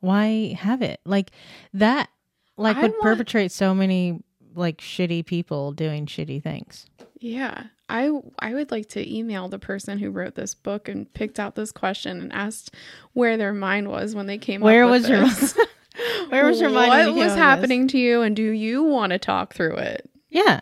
Why 0.00 0.54
have 0.58 0.82
it? 0.82 1.00
Like 1.04 1.30
that 1.74 2.08
like 2.56 2.76
I 2.76 2.82
would 2.82 2.92
want... 2.92 3.02
perpetrate 3.02 3.52
so 3.52 3.74
many 3.74 4.22
like 4.54 4.78
shitty 4.78 5.24
people 5.24 5.72
doing 5.72 6.06
shitty 6.06 6.42
things. 6.42 6.86
Yeah. 7.18 7.64
I 7.88 8.10
I 8.38 8.54
would 8.54 8.70
like 8.70 8.88
to 8.90 9.16
email 9.16 9.48
the 9.48 9.58
person 9.58 9.98
who 9.98 10.10
wrote 10.10 10.34
this 10.34 10.54
book 10.54 10.88
and 10.88 11.12
picked 11.12 11.40
out 11.40 11.54
this 11.54 11.72
question 11.72 12.20
and 12.20 12.32
asked 12.32 12.74
where 13.14 13.36
their 13.36 13.52
mind 13.52 13.88
was 13.88 14.14
when 14.14 14.26
they 14.26 14.38
came 14.38 14.60
where 14.60 14.84
up 14.84 14.90
was 14.90 15.08
your 15.08 15.26
Where 16.28 16.46
was 16.46 16.60
your 16.60 16.70
mind? 16.70 17.14
What 17.14 17.24
was 17.24 17.34
happening 17.34 17.88
to 17.88 17.98
you 17.98 18.22
and 18.22 18.36
do 18.36 18.50
you 18.50 18.84
want 18.84 19.10
to 19.10 19.18
talk 19.18 19.54
through 19.54 19.76
it? 19.76 20.08
Yeah. 20.28 20.60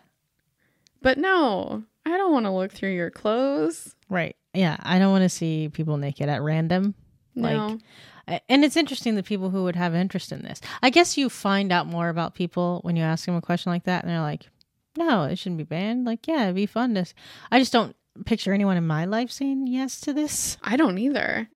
But 1.01 1.17
no, 1.17 1.83
I 2.05 2.17
don't 2.17 2.31
want 2.31 2.45
to 2.45 2.51
look 2.51 2.71
through 2.71 2.93
your 2.93 3.11
clothes. 3.11 3.95
Right. 4.09 4.35
Yeah, 4.53 4.77
I 4.81 4.97
don't 4.99 5.11
want 5.11 5.23
to 5.23 5.29
see 5.29 5.69
people 5.69 5.97
naked 5.97 6.27
at 6.27 6.41
random. 6.41 6.95
No. 7.41 7.67
Like 7.67 8.43
and 8.47 8.63
it's 8.63 8.77
interesting 8.77 9.15
the 9.15 9.23
people 9.23 9.49
who 9.49 9.63
would 9.63 9.75
have 9.75 9.95
interest 9.95 10.31
in 10.31 10.43
this. 10.43 10.61
I 10.83 10.89
guess 10.89 11.17
you 11.17 11.29
find 11.29 11.71
out 11.71 11.87
more 11.87 12.09
about 12.09 12.35
people 12.35 12.79
when 12.83 12.95
you 12.95 13.03
ask 13.03 13.25
them 13.25 13.35
a 13.35 13.41
question 13.41 13.71
like 13.71 13.85
that 13.85 14.03
and 14.03 14.11
they're 14.11 14.21
like, 14.21 14.45
"No, 14.97 15.23
it 15.23 15.39
shouldn't 15.39 15.57
be 15.57 15.63
banned." 15.63 16.05
Like, 16.05 16.27
yeah, 16.27 16.43
it'd 16.43 16.55
be 16.55 16.67
fun 16.67 16.93
to 16.93 17.05
I 17.51 17.59
just 17.59 17.73
don't 17.73 17.95
picture 18.25 18.53
anyone 18.53 18.77
in 18.77 18.85
my 18.85 19.05
life 19.05 19.31
saying 19.31 19.67
yes 19.67 19.99
to 20.01 20.13
this. 20.13 20.57
I 20.61 20.77
don't 20.77 20.97
either. 20.97 21.49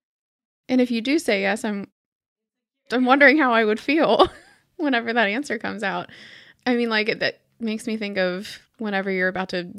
And 0.67 0.81
if 0.81 0.89
you 0.89 1.01
do 1.01 1.19
say 1.19 1.41
yes, 1.41 1.63
I'm 1.63 1.87
I'm 2.91 3.05
wondering 3.05 3.37
how 3.37 3.53
I 3.53 3.65
would 3.65 3.79
feel 3.79 4.29
whenever 4.77 5.13
that 5.13 5.27
answer 5.27 5.59
comes 5.59 5.83
out. 5.83 6.09
I 6.65 6.75
mean, 6.75 6.89
like 6.89 7.19
that 7.19 7.41
makes 7.59 7.85
me 7.85 7.97
think 7.97 8.17
of 8.17 8.59
whenever 8.77 9.11
you're 9.11 9.27
about 9.27 9.49
to 9.49 9.71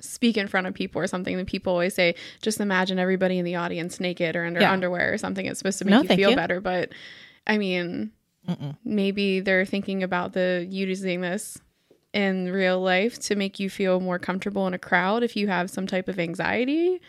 speak 0.00 0.36
in 0.36 0.48
front 0.48 0.66
of 0.66 0.74
people 0.74 1.00
or 1.00 1.06
something, 1.06 1.36
the 1.36 1.44
people 1.44 1.72
always 1.72 1.94
say, 1.94 2.14
just 2.42 2.60
imagine 2.60 2.98
everybody 2.98 3.38
in 3.38 3.44
the 3.44 3.56
audience 3.56 4.00
naked 4.00 4.36
or 4.36 4.44
under 4.44 4.60
yeah. 4.60 4.72
underwear 4.72 5.12
or 5.12 5.18
something. 5.18 5.46
It's 5.46 5.58
supposed 5.58 5.78
to 5.78 5.84
make 5.84 5.92
no, 5.92 6.02
you 6.02 6.08
feel 6.08 6.30
you. 6.30 6.36
better. 6.36 6.60
But 6.60 6.90
I 7.46 7.58
mean, 7.58 8.12
Mm-mm. 8.48 8.76
maybe 8.84 9.40
they're 9.40 9.64
thinking 9.64 10.02
about 10.02 10.32
the 10.32 10.66
using 10.68 11.20
this 11.20 11.58
in 12.12 12.50
real 12.50 12.80
life 12.80 13.18
to 13.18 13.36
make 13.36 13.60
you 13.60 13.68
feel 13.68 14.00
more 14.00 14.18
comfortable 14.18 14.66
in 14.66 14.74
a 14.74 14.78
crowd 14.78 15.22
if 15.22 15.36
you 15.36 15.48
have 15.48 15.70
some 15.70 15.86
type 15.86 16.08
of 16.08 16.18
anxiety. 16.18 17.00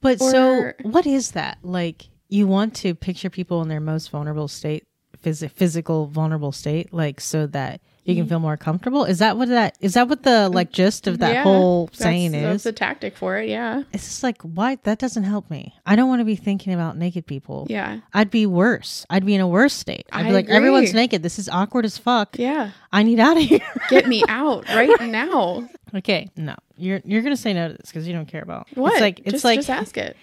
But 0.00 0.20
or, 0.20 0.30
so 0.30 0.72
what 0.82 1.06
is 1.06 1.32
that? 1.32 1.58
Like 1.62 2.08
you 2.28 2.46
want 2.46 2.74
to 2.76 2.94
picture 2.94 3.30
people 3.30 3.62
in 3.62 3.68
their 3.68 3.80
most 3.80 4.10
vulnerable 4.10 4.48
state, 4.48 4.86
phys- 5.24 5.50
physical 5.50 6.06
vulnerable 6.06 6.52
state, 6.52 6.92
like 6.92 7.20
so 7.20 7.46
that 7.48 7.80
you 8.04 8.14
can 8.14 8.28
feel 8.28 8.38
more 8.38 8.58
comfortable. 8.58 9.04
Is 9.04 9.18
that 9.20 9.38
what 9.38 9.48
that 9.48 9.78
is? 9.80 9.94
That 9.94 10.08
what 10.08 10.22
the 10.24 10.48
mm, 10.48 10.54
like 10.54 10.70
gist 10.72 11.06
of 11.06 11.18
that 11.18 11.32
yeah, 11.32 11.42
whole 11.42 11.88
saying 11.92 12.32
that's, 12.32 12.42
is? 12.42 12.50
That's 12.50 12.64
the 12.64 12.72
tactic 12.72 13.16
for 13.16 13.38
it. 13.38 13.48
Yeah. 13.48 13.82
It's 13.92 14.04
just 14.04 14.22
like 14.22 14.42
why 14.42 14.76
that 14.82 14.98
doesn't 14.98 15.24
help 15.24 15.50
me. 15.50 15.74
I 15.86 15.96
don't 15.96 16.08
want 16.08 16.20
to 16.20 16.24
be 16.24 16.36
thinking 16.36 16.74
about 16.74 16.98
naked 16.98 17.26
people. 17.26 17.66
Yeah. 17.70 18.00
I'd 18.12 18.30
be 18.30 18.44
worse. 18.44 19.06
I'd 19.08 19.24
be 19.24 19.34
in 19.34 19.40
a 19.40 19.48
worse 19.48 19.72
state. 19.72 20.06
I'd 20.12 20.26
I 20.26 20.28
be 20.28 20.34
like, 20.34 20.44
agree. 20.44 20.56
everyone's 20.56 20.92
naked. 20.92 21.22
This 21.22 21.38
is 21.38 21.48
awkward 21.48 21.86
as 21.86 21.96
fuck. 21.96 22.38
Yeah. 22.38 22.72
I 22.92 23.02
need 23.04 23.20
out 23.20 23.38
of 23.38 23.42
here. 23.42 23.60
Get 23.88 24.06
me 24.06 24.22
out 24.28 24.68
right 24.68 25.00
now. 25.00 25.66
Okay. 25.94 26.28
No, 26.36 26.56
you're 26.76 27.00
you're 27.06 27.22
gonna 27.22 27.36
say 27.38 27.54
no 27.54 27.68
to 27.68 27.74
this 27.74 27.86
because 27.86 28.06
you 28.06 28.12
don't 28.12 28.26
care 28.26 28.42
about 28.42 28.68
what. 28.74 28.92
It's 28.92 29.00
like 29.00 29.20
it's 29.20 29.30
just, 29.32 29.44
like 29.44 29.58
just 29.60 29.70
ask 29.70 29.96
it. 29.96 30.16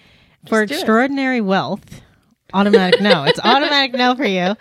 Just 0.43 0.49
for 0.49 0.61
extraordinary 0.61 1.37
it. 1.37 1.41
wealth 1.41 2.01
Automatic 2.53 3.01
no. 3.01 3.23
It's 3.23 3.39
automatic 3.43 3.93
no 3.93 4.15
for 4.15 4.25
you. 4.25 4.55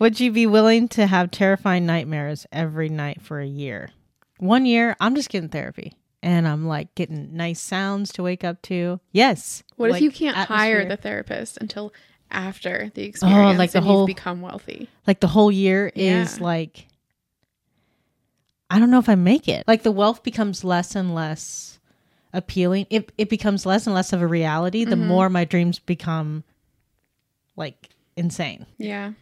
Would 0.00 0.20
you 0.20 0.32
be 0.32 0.46
willing 0.46 0.88
to 0.88 1.06
have 1.06 1.30
terrifying 1.30 1.86
nightmares 1.86 2.46
every 2.52 2.88
night 2.88 3.22
for 3.22 3.40
a 3.40 3.46
year? 3.46 3.90
One 4.38 4.66
year, 4.66 4.96
I'm 5.00 5.14
just 5.14 5.28
getting 5.28 5.48
therapy 5.48 5.94
and 6.22 6.48
I'm 6.48 6.66
like 6.66 6.94
getting 6.94 7.36
nice 7.36 7.60
sounds 7.60 8.12
to 8.14 8.22
wake 8.22 8.44
up 8.44 8.62
to. 8.62 8.98
Yes. 9.12 9.62
What 9.76 9.90
like 9.90 9.98
if 9.98 10.02
you 10.02 10.10
can't 10.10 10.36
atmosphere. 10.36 10.56
hire 10.56 10.88
the 10.88 10.96
therapist 10.96 11.58
until 11.60 11.92
after 12.30 12.90
the 12.94 13.04
experience 13.04 13.54
oh, 13.54 13.58
like 13.58 13.72
the 13.72 13.80
whole, 13.80 14.06
become 14.06 14.40
wealthy? 14.40 14.88
Like 15.06 15.20
the 15.20 15.28
whole 15.28 15.52
year 15.52 15.92
yeah. 15.94 16.22
is 16.22 16.40
like 16.40 16.88
I 18.70 18.78
don't 18.78 18.90
know 18.90 18.98
if 18.98 19.08
I 19.08 19.14
make 19.14 19.48
it. 19.48 19.64
Like 19.68 19.82
the 19.82 19.92
wealth 19.92 20.22
becomes 20.22 20.64
less 20.64 20.96
and 20.96 21.14
less 21.14 21.78
appealing. 22.32 22.86
It 22.90 23.12
it 23.18 23.28
becomes 23.28 23.66
less 23.66 23.86
and 23.86 23.94
less 23.94 24.12
of 24.12 24.22
a 24.22 24.26
reality 24.26 24.84
the 24.84 24.96
mm-hmm. 24.96 25.06
more 25.06 25.28
my 25.28 25.44
dreams 25.44 25.78
become 25.78 26.42
like 27.56 27.90
insane. 28.16 28.66
Yeah. 28.78 29.12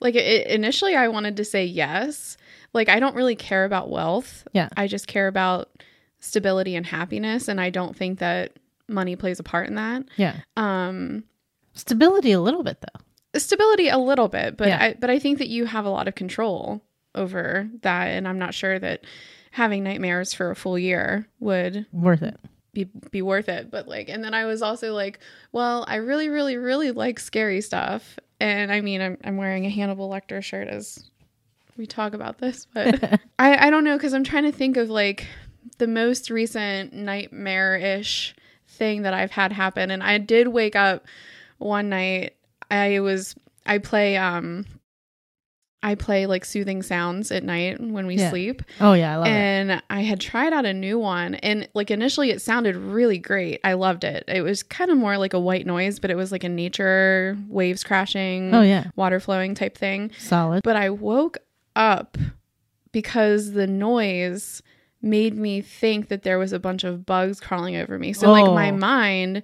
Like 0.00 0.14
it, 0.14 0.46
initially, 0.46 0.94
I 0.94 1.08
wanted 1.08 1.36
to 1.38 1.44
say 1.44 1.64
yes. 1.64 2.36
Like 2.72 2.88
I 2.88 3.00
don't 3.00 3.16
really 3.16 3.36
care 3.36 3.64
about 3.64 3.90
wealth. 3.90 4.46
Yeah. 4.52 4.68
I 4.76 4.86
just 4.86 5.06
care 5.06 5.28
about 5.28 5.82
stability 6.20 6.76
and 6.76 6.86
happiness, 6.86 7.48
and 7.48 7.60
I 7.60 7.70
don't 7.70 7.96
think 7.96 8.18
that 8.18 8.52
money 8.88 9.16
plays 9.16 9.40
a 9.40 9.42
part 9.42 9.68
in 9.68 9.74
that. 9.74 10.04
Yeah. 10.16 10.36
Um, 10.56 11.24
stability 11.74 12.32
a 12.32 12.40
little 12.40 12.62
bit 12.62 12.80
though. 12.80 13.38
Stability 13.38 13.88
a 13.88 13.98
little 13.98 14.28
bit, 14.28 14.56
but 14.56 14.68
yeah. 14.68 14.82
I 14.82 14.96
but 14.98 15.10
I 15.10 15.18
think 15.18 15.38
that 15.38 15.48
you 15.48 15.66
have 15.66 15.84
a 15.84 15.90
lot 15.90 16.08
of 16.08 16.14
control 16.14 16.82
over 17.14 17.68
that, 17.82 18.06
and 18.06 18.26
I'm 18.26 18.38
not 18.38 18.54
sure 18.54 18.78
that 18.78 19.04
having 19.50 19.82
nightmares 19.82 20.32
for 20.32 20.50
a 20.50 20.56
full 20.56 20.78
year 20.78 21.26
would 21.40 21.86
worth 21.92 22.22
it 22.22 22.38
be 22.84 22.90
be 23.10 23.22
worth 23.22 23.48
it. 23.48 23.70
But 23.70 23.88
like, 23.88 24.08
and 24.08 24.22
then 24.22 24.34
I 24.34 24.44
was 24.44 24.62
also 24.62 24.94
like, 24.94 25.18
well, 25.52 25.84
I 25.88 25.96
really, 25.96 26.28
really, 26.28 26.56
really 26.56 26.90
like 26.92 27.18
scary 27.18 27.60
stuff. 27.60 28.18
And 28.40 28.70
I 28.70 28.80
mean, 28.80 29.00
I'm 29.00 29.18
I'm 29.24 29.36
wearing 29.36 29.66
a 29.66 29.70
Hannibal 29.70 30.08
Lecter 30.08 30.42
shirt 30.42 30.68
as 30.68 31.10
we 31.76 31.86
talk 31.86 32.14
about 32.14 32.38
this, 32.38 32.66
but 32.72 33.20
I 33.38 33.66
I 33.66 33.70
don't 33.70 33.84
know 33.84 33.96
because 33.96 34.14
I'm 34.14 34.24
trying 34.24 34.44
to 34.44 34.52
think 34.52 34.76
of 34.76 34.90
like 34.90 35.26
the 35.78 35.86
most 35.86 36.30
recent 36.30 36.92
nightmare 36.92 37.76
ish 37.76 38.34
thing 38.68 39.02
that 39.02 39.14
I've 39.14 39.30
had 39.30 39.52
happen. 39.52 39.90
And 39.90 40.02
I 40.02 40.18
did 40.18 40.48
wake 40.48 40.76
up 40.76 41.06
one 41.58 41.88
night. 41.88 42.34
I 42.70 43.00
was 43.00 43.34
I 43.66 43.78
play 43.78 44.16
um 44.16 44.66
I 45.82 45.94
play 45.94 46.26
like 46.26 46.44
soothing 46.44 46.82
sounds 46.82 47.30
at 47.30 47.44
night 47.44 47.80
when 47.80 48.06
we 48.06 48.16
yeah. 48.16 48.30
sleep. 48.30 48.62
Oh 48.80 48.94
yeah, 48.94 49.14
I 49.14 49.16
love 49.16 49.26
and 49.28 49.70
it. 49.70 49.72
And 49.74 49.82
I 49.90 50.00
had 50.00 50.20
tried 50.20 50.52
out 50.52 50.66
a 50.66 50.72
new 50.72 50.98
one 50.98 51.36
and 51.36 51.68
like 51.72 51.90
initially 51.90 52.30
it 52.30 52.42
sounded 52.42 52.76
really 52.76 53.18
great. 53.18 53.60
I 53.62 53.74
loved 53.74 54.02
it. 54.02 54.24
It 54.26 54.42
was 54.42 54.64
kind 54.64 54.90
of 54.90 54.98
more 54.98 55.16
like 55.18 55.34
a 55.34 55.40
white 55.40 55.66
noise, 55.66 56.00
but 56.00 56.10
it 56.10 56.16
was 56.16 56.32
like 56.32 56.42
a 56.42 56.48
nature 56.48 57.38
waves 57.48 57.84
crashing, 57.84 58.52
oh 58.52 58.62
yeah, 58.62 58.90
water 58.96 59.20
flowing 59.20 59.54
type 59.54 59.78
thing. 59.78 60.10
Solid. 60.18 60.62
But 60.64 60.74
I 60.74 60.90
woke 60.90 61.38
up 61.76 62.18
because 62.90 63.52
the 63.52 63.68
noise 63.68 64.62
made 65.00 65.36
me 65.36 65.60
think 65.60 66.08
that 66.08 66.24
there 66.24 66.40
was 66.40 66.52
a 66.52 66.58
bunch 66.58 66.82
of 66.82 67.06
bugs 67.06 67.38
crawling 67.38 67.76
over 67.76 67.98
me. 68.00 68.12
So 68.12 68.26
oh. 68.26 68.32
like 68.32 68.52
my 68.52 68.70
oh. 68.70 68.76
mind 68.76 69.42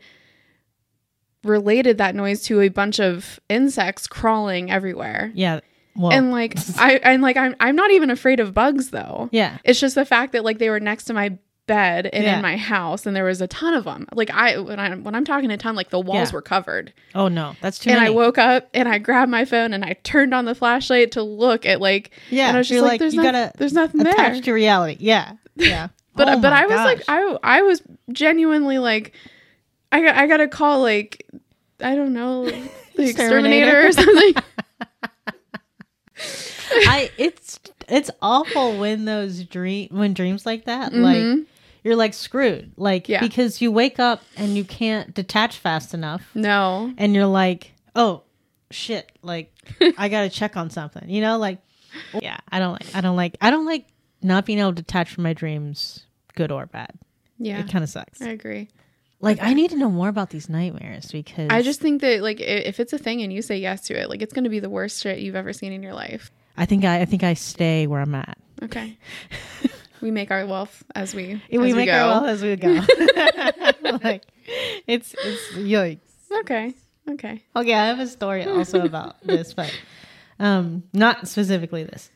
related 1.45 1.99
that 1.99 2.15
noise 2.15 2.43
to 2.43 2.61
a 2.61 2.69
bunch 2.69 2.99
of 2.99 3.39
insects 3.49 4.09
crawling 4.09 4.71
everywhere. 4.71 5.31
Yeah. 5.35 5.61
Well, 5.97 6.13
and 6.13 6.31
like 6.31 6.57
I 6.77 6.95
and 7.03 7.23
like 7.23 7.37
I'm 7.37 7.55
I'm 7.61 7.77
not 7.77 7.91
even 7.91 8.11
afraid 8.11 8.41
of 8.41 8.55
bugs 8.55 8.91
though. 8.91 9.29
Yeah. 9.33 9.59
It's 9.65 9.81
just 9.81 9.95
the 9.95 10.05
fact 10.05 10.33
that 10.33 10.45
like 10.45 10.59
they 10.59 10.71
were 10.71 10.81
next 10.81 11.05
to 11.05 11.15
my 11.15 11.39
bed 11.67 12.07
and 12.13 12.25
yeah. 12.25 12.37
in 12.37 12.43
my 12.43 12.57
house 12.57 13.07
and 13.07 13.17
there 13.17 13.25
was 13.25 13.41
a 13.41 13.47
ton 13.47 13.75
of 13.75 13.85
them. 13.85 14.07
Like 14.13 14.31
I 14.31 14.59
when 14.59 14.79
I 14.79 14.95
when 14.95 15.15
I'm 15.15 15.25
talking 15.25 15.51
a 15.51 15.57
ton 15.57 15.75
like 15.75 15.91
the 15.91 16.01
walls 16.01 16.31
yeah. 16.31 16.35
were 16.35 16.43
covered. 16.43 16.93
Oh 17.15 17.29
no, 17.29 17.55
that's 17.61 17.79
too 17.79 17.91
And 17.91 17.99
many. 17.99 18.09
I 18.09 18.15
woke 18.15 18.39
up 18.39 18.69
and 18.75 18.89
I 18.89 18.99
grabbed 18.99 19.31
my 19.31 19.45
phone 19.45 19.73
and 19.73 19.85
I 19.85 19.95
turned 20.03 20.35
on 20.35 20.45
the 20.45 20.55
flashlight 20.55 21.13
to 21.13 21.23
look 21.23 21.65
at 21.65 21.81
like 21.81 22.11
yeah. 22.31 22.49
And 22.49 22.57
I 22.57 22.61
was 22.61 22.69
just 22.69 22.83
like, 22.83 22.93
like, 22.93 23.01
there's, 23.01 23.15
you 23.15 23.23
no, 23.23 23.33
gotta 23.33 23.53
there's 23.57 23.73
nothing 23.73 24.01
attach 24.01 24.33
there. 24.35 24.43
to 24.43 24.53
reality. 24.53 24.97
Yeah. 25.01 25.33
Yeah. 25.55 25.89
but 26.15 26.29
oh 26.29 26.41
but 26.41 26.53
I 26.53 26.67
was 26.67 26.77
gosh. 26.77 26.87
like 26.87 27.05
I 27.09 27.39
I 27.43 27.63
was 27.63 27.83
genuinely 28.13 28.79
like 28.79 29.15
I 29.91 30.03
got 30.03 30.17
I 30.17 30.27
got 30.27 30.39
to 30.39 30.49
call 30.49 30.83
like 30.83 31.27
I 31.81 31.95
don't 31.95 32.13
know 32.13 32.45
the 32.97 33.09
exterminator 33.09 33.87
or 33.87 33.93
something. 33.93 34.35
I 36.71 37.11
it's 37.19 37.61
it's 37.89 38.11
awful 38.23 38.79
when 38.79 39.05
those 39.05 39.45
dream 39.45 39.89
when 39.91 40.15
dreams 40.15 40.47
like 40.47 40.65
that 40.65 40.93
mm-hmm. 40.93 41.03
like 41.03 41.47
you're 41.85 41.97
like 41.97 42.15
screwed. 42.15 42.73
Like 42.77 43.09
Yeah. 43.09 43.21
because 43.21 43.61
you 43.61 43.71
wake 43.71 43.99
up 44.01 44.23
and 44.37 44.57
you 44.57 44.65
can't 44.65 45.13
detach 45.15 45.59
fast 45.59 45.93
enough 45.95 46.23
No. 46.35 46.93
and 46.97 47.15
you're 47.15 47.27
like, 47.27 47.73
"Oh, 47.95 48.23
shit, 48.71 49.13
like 49.23 49.53
I 49.99 50.09
got 50.09 50.23
to 50.23 50.31
check 50.31 50.57
on 50.57 50.71
something." 50.71 51.09
You 51.09 51.21
know, 51.21 51.37
like 51.39 51.59
yeah, 52.21 52.39
I 52.51 52.59
don't 52.59 52.73
like 52.73 52.95
I 52.95 53.01
don't 53.03 53.17
like 53.17 53.37
I 53.41 53.51
don't 53.51 53.67
like 53.67 53.87
not 54.23 54.47
being 54.47 54.59
able 54.59 54.71
to 54.71 54.77
detach 54.77 55.13
from 55.15 55.25
my 55.25 55.35
dreams, 55.35 56.07
good 56.35 56.51
or 56.51 56.65
bad. 56.67 56.93
Yeah. 57.39 57.61
It 57.61 57.71
kind 57.71 57.85
of 57.85 57.91
sucks. 57.91 58.23
I 58.23 58.29
agree. 58.31 58.69
Like 59.25 59.43
I 59.43 59.55
need 59.55 59.71
to 59.71 59.77
know 59.77 59.91
more 59.91 60.09
about 60.09 60.31
these 60.31 60.49
nightmares 60.49 61.11
because 61.11 61.49
I 61.51 61.63
just 61.63 61.81
think 61.81 62.03
that 62.03 62.21
like 62.21 62.41
if 62.41 62.79
it's 62.79 62.93
a 62.93 62.99
thing 62.99 63.23
and 63.23 63.33
you 63.33 63.43
say 63.43 63.57
yes 63.59 63.83
to 63.83 63.99
it, 63.99 64.09
like 64.11 64.21
it's 64.23 64.33
going 64.33 64.45
to 64.45 64.51
be 64.51 64.61
the 64.61 64.71
worst 64.71 65.03
shit 65.03 65.21
you've 65.21 65.35
ever 65.35 65.53
seen 65.53 65.73
in 65.73 65.83
your 65.83 65.95
life. 65.95 66.31
I 66.57 66.67
think 66.67 66.85
I 66.85 67.01
I 67.01 67.05
think 67.07 67.23
I 67.23 67.35
stay 67.35 67.87
where 67.87 68.01
I'm 68.01 68.15
at. 68.15 68.37
Okay. 68.63 68.99
we 70.01 70.11
make 70.11 70.31
our 70.31 70.47
wealth 70.47 70.85
as 70.95 71.15
we 71.15 71.43
we 71.51 71.71
as 71.71 71.75
make 71.75 71.87
go. 71.87 71.93
our 71.93 72.09
wealth 72.09 72.27
as 72.27 72.43
we 72.43 72.57
go. 72.57 72.69
like 74.05 74.25
it's 74.87 75.15
it's 75.25 75.53
yikes. 75.55 76.01
Okay. 76.41 76.75
Okay. 77.09 77.43
Okay, 77.55 77.75
I 77.75 77.87
have 77.87 78.01
a 78.01 78.07
story 78.07 78.45
also 78.45 78.81
about 78.85 79.23
this, 79.23 79.55
but 79.55 79.75
um, 80.39 80.85
not 80.93 81.29
specifically 81.29 81.85
this. 81.85 82.11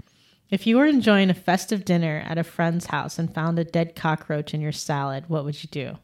If 0.51 0.67
you 0.67 0.77
were 0.79 0.87
enjoying 0.87 1.29
a 1.29 1.35
festive 1.35 1.85
dinner 1.85 2.23
at 2.27 2.39
a 2.39 2.45
friend's 2.45 2.87
house 2.87 3.19
and 3.19 3.33
found 3.33 3.59
a 3.59 3.65
dead 3.65 3.95
cockroach 3.95 4.55
in 4.55 4.63
your 4.63 4.73
salad, 4.73 5.25
what 5.29 5.45
would 5.45 5.63
you 5.63 5.69
do? 5.71 5.99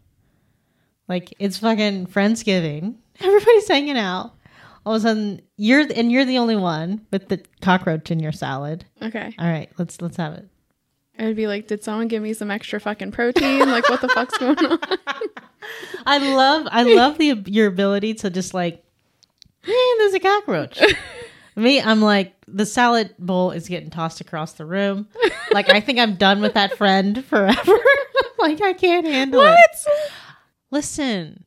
Like 1.08 1.34
it's 1.38 1.58
fucking 1.58 2.06
Friendsgiving. 2.06 2.96
Everybody's 3.20 3.68
hanging 3.68 3.98
out. 3.98 4.32
All 4.86 4.94
of 4.94 5.00
a 5.00 5.02
sudden, 5.02 5.40
you're 5.56 5.86
and 5.94 6.12
you're 6.12 6.24
the 6.24 6.38
only 6.38 6.56
one 6.56 7.06
with 7.10 7.28
the 7.28 7.42
cockroach 7.62 8.10
in 8.10 8.20
your 8.20 8.32
salad. 8.32 8.84
Okay. 9.00 9.34
All 9.38 9.46
right, 9.48 9.70
let's 9.78 10.00
let's 10.02 10.16
have 10.16 10.34
it. 10.34 10.48
I 11.18 11.26
would 11.26 11.36
be 11.36 11.46
like, 11.46 11.68
did 11.68 11.84
someone 11.84 12.08
give 12.08 12.22
me 12.22 12.34
some 12.34 12.50
extra 12.50 12.80
fucking 12.80 13.12
protein? 13.12 13.60
like, 13.70 13.88
what 13.88 14.00
the 14.00 14.08
fuck's 14.08 14.36
going 14.36 14.58
on? 14.58 14.78
I 16.06 16.18
love 16.18 16.66
I 16.70 16.82
love 16.82 17.18
the 17.18 17.42
your 17.46 17.66
ability 17.68 18.14
to 18.14 18.30
just 18.30 18.52
like, 18.52 18.84
man, 19.66 19.98
there's 19.98 20.14
a 20.14 20.20
cockroach. 20.20 20.82
Me, 21.56 21.80
I'm 21.80 22.02
like 22.02 22.34
the 22.48 22.66
salad 22.66 23.14
bowl 23.18 23.52
is 23.52 23.68
getting 23.68 23.88
tossed 23.88 24.20
across 24.20 24.54
the 24.54 24.66
room. 24.66 25.06
Like 25.52 25.70
I 25.70 25.80
think 25.80 26.00
I'm 26.00 26.16
done 26.16 26.40
with 26.40 26.54
that 26.54 26.76
friend 26.76 27.24
forever. 27.24 27.78
like 28.38 28.60
I 28.60 28.72
can't 28.72 29.06
handle 29.06 29.42
it. 29.42 29.56
Listen, 30.74 31.44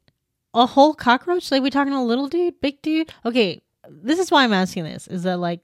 a 0.53 0.65
whole 0.65 0.93
cockroach? 0.93 1.51
Like 1.51 1.61
we 1.61 1.69
talking 1.69 1.91
a 1.91 2.01
little 2.01 2.29
dude, 2.29 2.61
big 2.61 2.81
dude? 2.81 3.11
Okay, 3.25 3.61
this 3.89 4.19
is 4.19 4.31
why 4.31 4.45
I'm 4.45 4.53
asking 4.53 4.85
this. 4.85 5.05
Is 5.05 5.23
that 5.23 5.37
like 5.37 5.59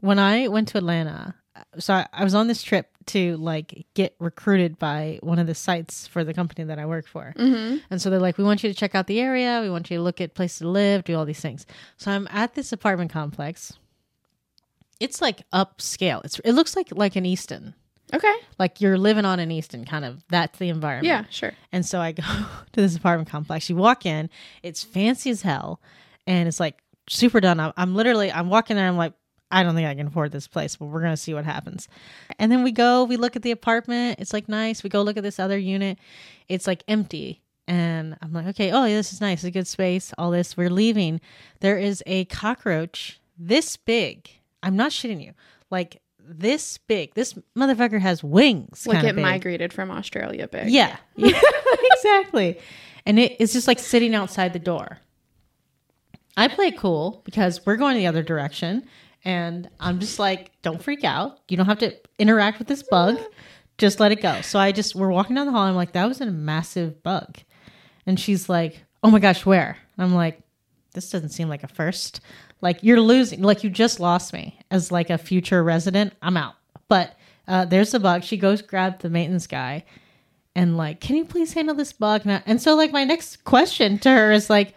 when 0.00 0.18
I 0.18 0.48
went 0.48 0.68
to 0.68 0.78
Atlanta? 0.78 1.34
So 1.78 1.94
I, 1.94 2.06
I 2.12 2.24
was 2.24 2.34
on 2.34 2.46
this 2.46 2.62
trip 2.62 2.90
to 3.06 3.38
like 3.38 3.86
get 3.94 4.14
recruited 4.20 4.78
by 4.78 5.18
one 5.22 5.38
of 5.38 5.46
the 5.46 5.54
sites 5.54 6.06
for 6.06 6.24
the 6.24 6.34
company 6.34 6.62
that 6.64 6.78
I 6.78 6.84
work 6.84 7.06
for. 7.06 7.32
Mm-hmm. 7.38 7.78
And 7.88 8.02
so 8.02 8.10
they're 8.10 8.20
like, 8.20 8.36
we 8.36 8.44
want 8.44 8.62
you 8.62 8.68
to 8.68 8.76
check 8.76 8.94
out 8.94 9.06
the 9.06 9.18
area. 9.18 9.60
We 9.62 9.70
want 9.70 9.90
you 9.90 9.96
to 9.96 10.02
look 10.02 10.20
at 10.20 10.34
places 10.34 10.58
to 10.58 10.68
live, 10.68 11.04
do 11.04 11.16
all 11.16 11.24
these 11.24 11.40
things. 11.40 11.64
So 11.96 12.10
I'm 12.10 12.28
at 12.30 12.54
this 12.54 12.70
apartment 12.70 13.12
complex. 13.12 13.72
It's 15.00 15.22
like 15.22 15.48
upscale. 15.52 16.22
It's 16.22 16.38
it 16.40 16.52
looks 16.52 16.76
like 16.76 16.88
like 16.92 17.16
an 17.16 17.24
Easton. 17.24 17.74
Okay. 18.14 18.34
Like 18.58 18.80
you're 18.80 18.96
living 18.96 19.24
on 19.24 19.40
an 19.40 19.50
Easton 19.50 19.84
kind 19.84 20.04
of. 20.04 20.24
That's 20.28 20.58
the 20.58 20.68
environment. 20.68 21.06
Yeah, 21.06 21.24
sure. 21.30 21.52
And 21.72 21.84
so 21.84 22.00
I 22.00 22.12
go 22.12 22.22
to 22.72 22.80
this 22.80 22.96
apartment 22.96 23.28
complex. 23.28 23.68
You 23.68 23.76
walk 23.76 24.06
in, 24.06 24.30
it's 24.62 24.82
fancy 24.82 25.30
as 25.30 25.42
hell, 25.42 25.80
and 26.26 26.48
it's 26.48 26.60
like 26.60 26.80
super 27.08 27.40
done 27.40 27.60
up. 27.60 27.74
I'm 27.76 27.94
literally 27.94 28.30
I'm 28.30 28.48
walking 28.48 28.76
there, 28.76 28.86
I'm 28.86 28.96
like, 28.96 29.12
I 29.50 29.62
don't 29.62 29.74
think 29.74 29.86
I 29.86 29.94
can 29.94 30.06
afford 30.06 30.32
this 30.32 30.48
place, 30.48 30.76
but 30.76 30.86
we're 30.86 31.02
gonna 31.02 31.16
see 31.16 31.34
what 31.34 31.44
happens. 31.44 31.88
And 32.38 32.50
then 32.50 32.62
we 32.62 32.72
go, 32.72 33.04
we 33.04 33.16
look 33.16 33.36
at 33.36 33.42
the 33.42 33.50
apartment, 33.50 34.20
it's 34.20 34.32
like 34.32 34.48
nice. 34.48 34.82
We 34.82 34.90
go 34.90 35.02
look 35.02 35.16
at 35.16 35.22
this 35.22 35.38
other 35.38 35.58
unit, 35.58 35.98
it's 36.48 36.66
like 36.66 36.84
empty. 36.88 37.40
And 37.66 38.16
I'm 38.20 38.32
like, 38.32 38.46
okay, 38.48 38.72
oh 38.72 38.84
yeah, 38.84 38.96
this 38.96 39.12
is 39.12 39.20
nice, 39.20 39.38
it's 39.38 39.44
a 39.44 39.50
good 39.50 39.66
space, 39.66 40.12
all 40.18 40.30
this. 40.30 40.56
We're 40.56 40.70
leaving. 40.70 41.20
There 41.60 41.78
is 41.78 42.02
a 42.06 42.26
cockroach 42.26 43.20
this 43.38 43.76
big. 43.76 44.28
I'm 44.62 44.76
not 44.76 44.90
shitting 44.90 45.22
you. 45.22 45.32
Like 45.70 46.00
this 46.26 46.78
big. 46.78 47.14
This 47.14 47.34
motherfucker 47.56 48.00
has 48.00 48.24
wings. 48.24 48.86
Like 48.86 49.04
it 49.04 49.14
big. 49.14 49.22
migrated 49.22 49.72
from 49.72 49.90
Australia 49.90 50.48
big. 50.48 50.70
Yeah, 50.70 50.96
yeah 51.16 51.40
exactly. 51.92 52.58
And 53.06 53.18
it's 53.18 53.52
just 53.52 53.68
like 53.68 53.78
sitting 53.78 54.14
outside 54.14 54.52
the 54.52 54.58
door. 54.58 54.98
I 56.36 56.48
play 56.48 56.66
it 56.66 56.78
cool 56.78 57.22
because 57.24 57.64
we're 57.64 57.76
going 57.76 57.96
the 57.96 58.06
other 58.06 58.22
direction. 58.22 58.84
And 59.24 59.68
I'm 59.80 60.00
just 60.00 60.18
like, 60.18 60.50
don't 60.62 60.82
freak 60.82 61.04
out. 61.04 61.38
You 61.48 61.56
don't 61.56 61.66
have 61.66 61.78
to 61.78 61.94
interact 62.18 62.58
with 62.58 62.68
this 62.68 62.82
bug. 62.82 63.18
Just 63.78 64.00
let 64.00 64.12
it 64.12 64.20
go. 64.20 64.40
So 64.42 64.58
I 64.58 64.72
just, 64.72 64.94
we're 64.94 65.10
walking 65.10 65.36
down 65.36 65.46
the 65.46 65.52
hall. 65.52 65.62
I'm 65.62 65.74
like, 65.74 65.92
that 65.92 66.06
was 66.06 66.20
a 66.20 66.26
massive 66.26 67.02
bug. 67.02 67.38
And 68.06 68.18
she's 68.18 68.48
like, 68.48 68.84
oh 69.02 69.10
my 69.10 69.18
gosh, 69.18 69.46
where? 69.46 69.76
And 69.96 70.06
I'm 70.06 70.14
like, 70.14 70.40
this 70.92 71.10
doesn't 71.10 71.30
seem 71.30 71.48
like 71.48 71.62
a 71.62 71.68
first. 71.68 72.20
Like 72.60 72.78
you're 72.82 73.00
losing, 73.00 73.42
like 73.42 73.62
you 73.64 73.70
just 73.70 74.00
lost 74.00 74.32
me 74.32 74.58
as 74.70 74.90
like 74.90 75.10
a 75.10 75.18
future 75.18 75.62
resident. 75.62 76.14
I'm 76.22 76.36
out. 76.36 76.54
But 76.88 77.16
uh, 77.46 77.64
there's 77.66 77.90
the 77.92 78.00
bug. 78.00 78.24
She 78.24 78.36
goes 78.36 78.62
grab 78.62 79.00
the 79.00 79.10
maintenance 79.10 79.46
guy 79.46 79.84
and 80.54 80.76
like, 80.76 81.00
can 81.00 81.16
you 81.16 81.24
please 81.24 81.52
handle 81.52 81.74
this 81.74 81.92
bug? 81.92 82.22
And, 82.24 82.32
I- 82.32 82.42
and 82.46 82.62
so 82.62 82.74
like 82.74 82.90
my 82.92 83.04
next 83.04 83.44
question 83.44 83.98
to 83.98 84.10
her 84.10 84.32
is 84.32 84.48
like, 84.48 84.74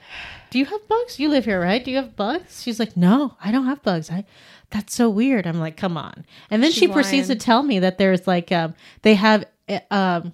do 0.49 0.59
you 0.59 0.65
have 0.65 0.87
bugs? 0.87 1.19
You 1.19 1.29
live 1.29 1.45
here, 1.45 1.61
right? 1.61 1.83
Do 1.83 1.91
you 1.91 1.97
have 1.97 2.15
bugs? 2.15 2.61
She's 2.63 2.79
like, 2.79 2.95
no, 2.97 3.35
I 3.43 3.51
don't 3.51 3.65
have 3.65 3.83
bugs. 3.83 4.09
I, 4.09 4.25
that's 4.69 4.93
so 4.93 5.09
weird. 5.09 5.45
I'm 5.47 5.59
like, 5.59 5.77
come 5.77 5.97
on. 5.97 6.25
And 6.49 6.61
then 6.63 6.71
She's 6.71 6.79
she 6.79 6.87
proceeds 6.87 7.29
lying. 7.29 7.39
to 7.39 7.45
tell 7.45 7.63
me 7.63 7.79
that 7.79 7.97
there's 7.97 8.27
like, 8.27 8.51
um, 8.51 8.73
they 9.01 9.15
have, 9.15 9.45
uh, 9.69 9.79
um, 9.91 10.33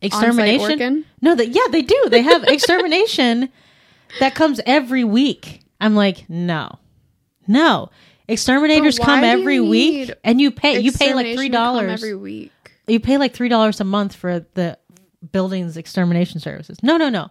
extermination. 0.00 1.04
No, 1.20 1.34
that 1.34 1.48
yeah, 1.48 1.62
they 1.70 1.82
do. 1.82 2.08
They 2.08 2.22
have 2.22 2.44
extermination 2.48 3.50
that 4.20 4.34
comes 4.34 4.60
every 4.66 5.04
week. 5.04 5.60
I'm 5.82 5.94
like, 5.94 6.28
no, 6.30 6.78
no. 7.46 7.90
Exterminators 8.28 8.98
come 8.98 9.24
every 9.24 9.60
week, 9.60 10.12
and 10.24 10.40
you 10.40 10.50
pay 10.52 10.78
you 10.78 10.92
pay 10.92 11.12
like 11.12 11.34
three 11.36 11.48
dollars. 11.48 11.90
every 11.90 12.14
week. 12.14 12.52
You 12.86 13.00
pay 13.00 13.18
like 13.18 13.34
three 13.34 13.48
dollars 13.48 13.80
a 13.80 13.84
month 13.84 14.14
for 14.14 14.46
the 14.54 14.78
building's 15.32 15.76
extermination 15.76 16.40
services. 16.40 16.78
No, 16.82 16.96
no, 16.96 17.08
no. 17.08 17.30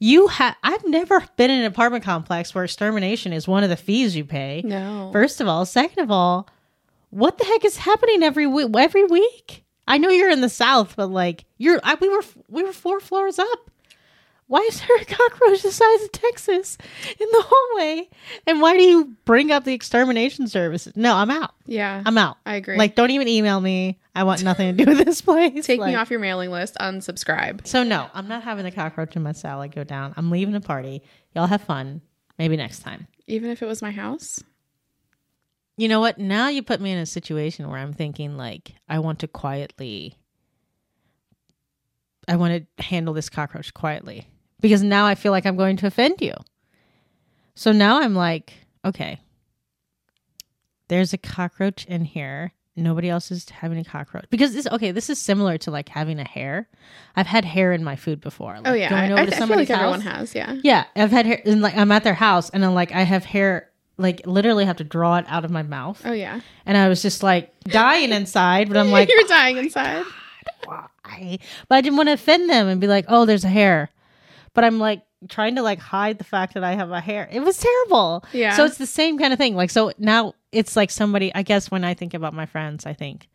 You 0.00 0.26
have. 0.26 0.56
I've 0.62 0.84
never 0.86 1.24
been 1.36 1.50
in 1.50 1.60
an 1.60 1.66
apartment 1.66 2.04
complex 2.04 2.54
where 2.54 2.64
extermination 2.64 3.32
is 3.32 3.48
one 3.48 3.62
of 3.64 3.70
the 3.70 3.76
fees 3.76 4.16
you 4.16 4.24
pay. 4.24 4.62
No. 4.64 5.10
First 5.12 5.40
of 5.40 5.48
all, 5.48 5.64
second 5.64 6.02
of 6.02 6.10
all, 6.10 6.48
what 7.10 7.38
the 7.38 7.44
heck 7.44 7.64
is 7.64 7.76
happening 7.78 8.22
every 8.22 8.46
week? 8.46 8.68
Every 8.76 9.04
week? 9.04 9.64
I 9.86 9.98
know 9.98 10.10
you're 10.10 10.30
in 10.30 10.40
the 10.42 10.48
south, 10.48 10.94
but 10.96 11.10
like 11.10 11.44
you're, 11.56 11.80
I, 11.82 11.94
we 11.94 12.08
were 12.08 12.22
we 12.48 12.62
were 12.64 12.72
four 12.72 13.00
floors 13.00 13.38
up. 13.38 13.70
Why 14.48 14.60
is 14.60 14.80
there 14.80 14.96
a 14.96 15.04
cockroach 15.04 15.62
the 15.62 15.70
size 15.70 16.02
of 16.02 16.12
Texas 16.12 16.78
in 17.06 17.28
the 17.30 17.44
hallway? 17.46 18.08
And 18.46 18.60
why 18.60 18.76
do 18.76 18.82
you 18.82 19.14
bring 19.24 19.52
up 19.52 19.64
the 19.64 19.74
extermination 19.74 20.48
services? 20.48 20.94
No, 20.96 21.14
I'm 21.14 21.30
out. 21.30 21.52
yeah. 21.66 22.02
I'm 22.04 22.18
out. 22.18 22.38
I 22.46 22.54
agree. 22.54 22.76
Like, 22.78 22.94
don't 22.94 23.10
even 23.10 23.28
email 23.28 23.60
me. 23.60 23.98
I 24.14 24.24
want 24.24 24.42
nothing 24.42 24.74
to 24.76 24.84
do 24.84 24.90
with 24.90 25.04
this 25.04 25.20
place. 25.20 25.66
Take 25.66 25.80
me 25.80 25.94
off 25.94 26.10
your 26.10 26.18
mailing 26.18 26.50
list. 26.50 26.76
Unsubscribe. 26.80 27.66
So 27.66 27.84
no, 27.84 28.08
I'm 28.14 28.26
not 28.26 28.42
having 28.42 28.64
the 28.64 28.70
cockroach 28.72 29.14
in 29.14 29.22
my 29.22 29.32
salad 29.32 29.72
go 29.74 29.84
down. 29.84 30.14
I'm 30.16 30.30
leaving 30.30 30.54
the 30.54 30.60
party. 30.60 31.02
Y'all 31.34 31.46
have 31.46 31.62
fun. 31.62 32.00
Maybe 32.38 32.56
next 32.56 32.80
time. 32.80 33.06
Even 33.26 33.50
if 33.50 33.62
it 33.62 33.66
was 33.66 33.82
my 33.82 33.90
house. 33.90 34.42
You 35.76 35.88
know 35.88 36.00
what? 36.00 36.18
Now 36.18 36.48
you 36.48 36.62
put 36.62 36.80
me 36.80 36.90
in 36.90 36.98
a 36.98 37.06
situation 37.06 37.68
where 37.68 37.78
I'm 37.78 37.92
thinking 37.92 38.36
like 38.36 38.72
I 38.88 38.98
want 38.98 39.20
to 39.20 39.28
quietly 39.28 40.16
I 42.26 42.36
want 42.36 42.66
to 42.76 42.82
handle 42.82 43.14
this 43.14 43.28
cockroach 43.28 43.72
quietly 43.72 44.26
because 44.60 44.82
now 44.82 45.06
I 45.06 45.14
feel 45.14 45.32
like 45.32 45.46
I'm 45.46 45.56
going 45.56 45.76
to 45.78 45.86
offend 45.86 46.20
you. 46.20 46.34
So 47.54 47.72
now 47.72 48.00
I'm 48.00 48.14
like, 48.14 48.52
okay. 48.84 49.20
There's 50.88 51.12
a 51.12 51.18
cockroach 51.18 51.84
in 51.86 52.04
here. 52.04 52.52
Nobody 52.76 53.08
else 53.10 53.32
is 53.32 53.48
having 53.48 53.76
a 53.78 53.84
cockroach 53.84 54.26
because 54.30 54.54
this 54.54 54.68
okay. 54.68 54.92
This 54.92 55.10
is 55.10 55.18
similar 55.20 55.58
to 55.58 55.70
like 55.72 55.88
having 55.88 56.20
a 56.20 56.24
hair. 56.24 56.68
I've 57.16 57.26
had 57.26 57.44
hair 57.44 57.72
in 57.72 57.82
my 57.82 57.96
food 57.96 58.20
before. 58.20 58.54
Like 58.54 58.68
Oh 58.68 58.72
yeah. 58.72 58.86
I, 58.86 58.90
going 58.90 59.12
over 59.12 59.20
I, 59.22 59.24
to 59.24 59.26
I 59.26 59.30
feel 59.30 59.38
somebody's 59.40 59.68
like 59.68 59.78
everyone 59.80 60.00
has. 60.02 60.32
Yeah. 60.34 60.56
Yeah, 60.62 60.84
I've 60.94 61.10
had 61.10 61.26
hair, 61.26 61.42
and 61.44 61.60
like 61.60 61.76
I'm 61.76 61.90
at 61.90 62.04
their 62.04 62.14
house, 62.14 62.50
and 62.50 62.64
I'm 62.64 62.74
like 62.74 62.92
I 62.92 63.02
have 63.02 63.24
hair, 63.24 63.68
like 63.96 64.24
literally 64.26 64.64
have 64.64 64.76
to 64.76 64.84
draw 64.84 65.16
it 65.16 65.24
out 65.26 65.44
of 65.44 65.50
my 65.50 65.64
mouth, 65.64 66.00
Oh 66.04 66.12
yeah. 66.12 66.40
and 66.66 66.76
I 66.78 66.88
was 66.88 67.02
just 67.02 67.24
like 67.24 67.52
dying 67.64 68.12
inside, 68.12 68.68
but 68.68 68.76
I'm 68.76 68.90
like, 68.92 69.08
You're 69.10 69.26
dying 69.26 69.56
inside. 69.56 70.04
why? 70.64 70.86
But 71.68 71.74
I 71.74 71.80
didn't 71.80 71.96
want 71.96 72.10
to 72.10 72.12
offend 72.12 72.48
them 72.48 72.68
and 72.68 72.80
be 72.80 72.86
like, 72.86 73.06
oh, 73.08 73.24
there's 73.24 73.44
a 73.44 73.48
hair, 73.48 73.90
but 74.54 74.64
I'm 74.64 74.78
like 74.78 75.02
trying 75.28 75.56
to 75.56 75.62
like 75.62 75.80
hide 75.80 76.18
the 76.18 76.24
fact 76.24 76.54
that 76.54 76.64
I 76.64 76.74
have 76.74 76.90
a 76.90 77.00
hair. 77.00 77.28
It 77.30 77.40
was 77.40 77.58
terrible. 77.58 78.24
Yeah. 78.32 78.54
So 78.54 78.64
it's 78.64 78.78
the 78.78 78.86
same 78.86 79.18
kind 79.18 79.32
of 79.32 79.38
thing. 79.38 79.56
Like 79.56 79.70
so 79.70 79.92
now 79.98 80.34
it's 80.52 80.76
like 80.76 80.90
somebody. 80.90 81.34
I 81.34 81.42
guess 81.42 81.70
when 81.70 81.84
I 81.84 81.94
think 81.94 82.14
about 82.14 82.34
my 82.34 82.46
friends, 82.46 82.86
I 82.86 82.92
think, 82.92 83.28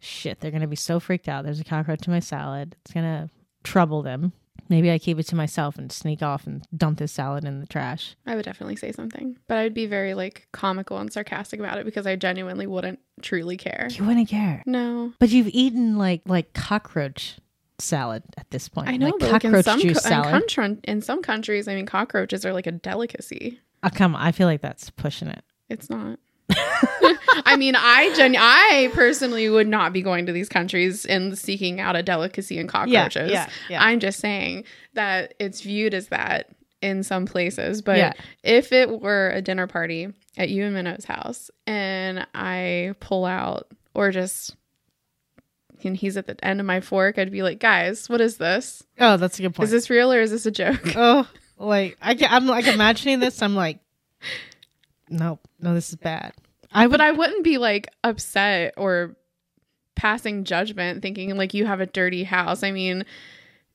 shit, 0.00 0.40
they're 0.40 0.50
gonna 0.50 0.66
be 0.66 0.76
so 0.76 1.00
freaked 1.00 1.28
out. 1.28 1.44
There's 1.44 1.60
a 1.60 1.64
cockroach 1.64 2.06
in 2.06 2.12
my 2.12 2.20
salad. 2.20 2.76
It's 2.84 2.92
gonna 2.92 3.30
trouble 3.62 4.02
them. 4.02 4.32
Maybe 4.68 4.90
I 4.90 4.98
keep 4.98 5.18
it 5.18 5.26
to 5.26 5.36
myself 5.36 5.76
and 5.76 5.92
sneak 5.92 6.22
off 6.22 6.46
and 6.46 6.66
dump 6.74 6.98
this 6.98 7.12
salad 7.12 7.44
in 7.44 7.60
the 7.60 7.66
trash. 7.66 8.16
I 8.26 8.34
would 8.36 8.44
definitely 8.44 8.76
say 8.76 8.90
something, 8.92 9.36
but 9.46 9.58
I'd 9.58 9.74
be 9.74 9.86
very 9.86 10.14
like 10.14 10.48
comical 10.52 10.98
and 10.98 11.12
sarcastic 11.12 11.60
about 11.60 11.78
it 11.78 11.84
because 11.84 12.06
I 12.06 12.16
genuinely 12.16 12.66
wouldn't 12.66 12.98
truly 13.20 13.56
care. 13.56 13.88
You 13.90 14.04
wouldn't 14.04 14.28
care. 14.28 14.62
No. 14.64 15.12
But 15.18 15.28
you've 15.30 15.48
eaten 15.48 15.98
like 15.98 16.22
like 16.26 16.54
cockroach 16.54 17.36
salad 17.82 18.22
at 18.36 18.50
this 18.50 18.68
point. 18.68 18.88
I 18.88 18.96
know, 18.96 19.06
like 19.06 19.18
but 19.18 19.32
like 19.32 19.44
in 19.44 19.62
some 19.62 19.80
juice 19.80 20.02
co- 20.02 20.08
salad. 20.08 20.26
In, 20.26 20.32
country, 20.32 20.76
in 20.84 21.02
some 21.02 21.22
countries, 21.22 21.68
I 21.68 21.74
mean, 21.74 21.86
cockroaches 21.86 22.46
are 22.46 22.52
like 22.52 22.66
a 22.66 22.72
delicacy. 22.72 23.60
Oh, 23.82 23.90
come 23.92 24.14
on, 24.14 24.22
I 24.22 24.32
feel 24.32 24.46
like 24.46 24.60
that's 24.60 24.90
pushing 24.90 25.28
it. 25.28 25.44
It's 25.68 25.90
not. 25.90 26.18
I 27.44 27.56
mean, 27.56 27.74
I 27.76 28.12
gen- 28.14 28.36
I 28.38 28.90
personally 28.92 29.48
would 29.48 29.68
not 29.68 29.92
be 29.92 30.02
going 30.02 30.26
to 30.26 30.32
these 30.32 30.48
countries 30.48 31.06
and 31.06 31.36
seeking 31.38 31.80
out 31.80 31.96
a 31.96 32.02
delicacy 32.02 32.58
in 32.58 32.68
cockroaches. 32.68 33.30
Yeah, 33.30 33.46
yeah, 33.46 33.48
yeah. 33.70 33.84
I'm 33.84 34.00
just 34.00 34.20
saying 34.20 34.64
that 34.94 35.34
it's 35.38 35.62
viewed 35.62 35.94
as 35.94 36.08
that 36.08 36.50
in 36.82 37.02
some 37.02 37.26
places. 37.26 37.80
But 37.80 37.96
yeah. 37.96 38.12
if 38.42 38.72
it 38.72 39.00
were 39.00 39.30
a 39.30 39.40
dinner 39.40 39.66
party 39.66 40.08
at 40.36 40.50
you 40.50 40.64
and 40.64 40.74
Minnow's 40.74 41.04
house 41.04 41.50
and 41.66 42.26
I 42.34 42.94
pull 43.00 43.24
out 43.24 43.68
or 43.94 44.10
just 44.10 44.56
and 45.84 45.96
he's 45.96 46.16
at 46.16 46.26
the 46.26 46.44
end 46.44 46.60
of 46.60 46.66
my 46.66 46.80
fork, 46.80 47.18
I'd 47.18 47.30
be 47.30 47.42
like, 47.42 47.58
guys, 47.58 48.08
what 48.08 48.20
is 48.20 48.36
this? 48.36 48.82
Oh, 48.98 49.16
that's 49.16 49.38
a 49.38 49.42
good 49.42 49.54
point. 49.54 49.64
Is 49.64 49.70
this 49.70 49.90
real 49.90 50.12
or 50.12 50.20
is 50.20 50.30
this 50.30 50.46
a 50.46 50.50
joke? 50.50 50.80
Oh, 50.96 51.28
like 51.58 51.96
I, 52.02 52.16
I'm 52.28 52.46
like 52.46 52.66
imagining 52.66 53.20
this. 53.20 53.40
I'm 53.40 53.54
like, 53.54 53.78
nope, 55.08 55.46
no, 55.60 55.74
this 55.74 55.90
is 55.90 55.96
bad. 55.96 56.32
I 56.72 56.86
would, 56.86 56.92
but 56.92 57.00
I 57.00 57.12
wouldn't 57.12 57.44
be 57.44 57.58
like 57.58 57.88
upset 58.02 58.74
or 58.76 59.16
passing 59.94 60.44
judgment, 60.44 61.02
thinking 61.02 61.36
like 61.36 61.54
you 61.54 61.66
have 61.66 61.80
a 61.80 61.86
dirty 61.86 62.24
house. 62.24 62.62
I 62.62 62.72
mean, 62.72 63.04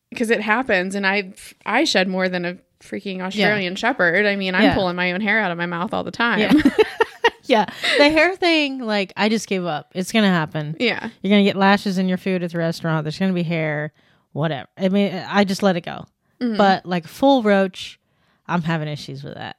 because 0.09 0.29
it 0.29 0.41
happens, 0.41 0.95
and 0.95 1.05
I 1.05 1.33
I 1.65 1.83
shed 1.83 2.07
more 2.07 2.27
than 2.27 2.45
a 2.45 2.57
freaking 2.81 3.21
Australian 3.21 3.73
yeah. 3.73 3.77
Shepherd. 3.77 4.25
I 4.25 4.35
mean, 4.35 4.55
I'm 4.55 4.63
yeah. 4.63 4.75
pulling 4.75 4.95
my 4.95 5.11
own 5.11 5.21
hair 5.21 5.39
out 5.39 5.51
of 5.51 5.57
my 5.57 5.65
mouth 5.65 5.93
all 5.93 6.03
the 6.03 6.11
time. 6.11 6.39
Yeah. 6.39 6.53
yeah. 7.49 7.65
The 7.97 8.09
hair 8.09 8.35
thing, 8.35 8.79
like, 8.79 9.13
I 9.17 9.29
just 9.29 9.47
gave 9.47 9.65
up. 9.65 9.91
It's 9.95 10.11
going 10.11 10.23
to 10.23 10.29
happen. 10.29 10.75
Yeah. 10.79 11.09
You're 11.21 11.29
going 11.29 11.43
to 11.43 11.49
get 11.49 11.55
lashes 11.55 11.97
in 11.97 12.07
your 12.07 12.17
food 12.17 12.43
at 12.43 12.51
the 12.51 12.57
restaurant. 12.57 13.03
There's 13.03 13.17
going 13.19 13.31
to 13.31 13.35
be 13.35 13.43
hair, 13.43 13.93
whatever. 14.33 14.67
I 14.77 14.89
mean, 14.89 15.13
I 15.13 15.43
just 15.43 15.63
let 15.63 15.75
it 15.75 15.81
go. 15.81 16.05
Mm-hmm. 16.41 16.57
But, 16.57 16.85
like, 16.85 17.07
full 17.07 17.43
roach, 17.43 17.99
I'm 18.47 18.61
having 18.61 18.87
issues 18.87 19.23
with 19.23 19.35
that. 19.35 19.57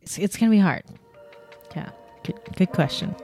It's, 0.00 0.18
it's 0.18 0.36
going 0.36 0.50
to 0.50 0.56
be 0.56 0.60
hard. 0.60 0.84
Yeah. 1.76 1.90
Good, 2.24 2.40
good 2.56 2.70
question. 2.70 3.14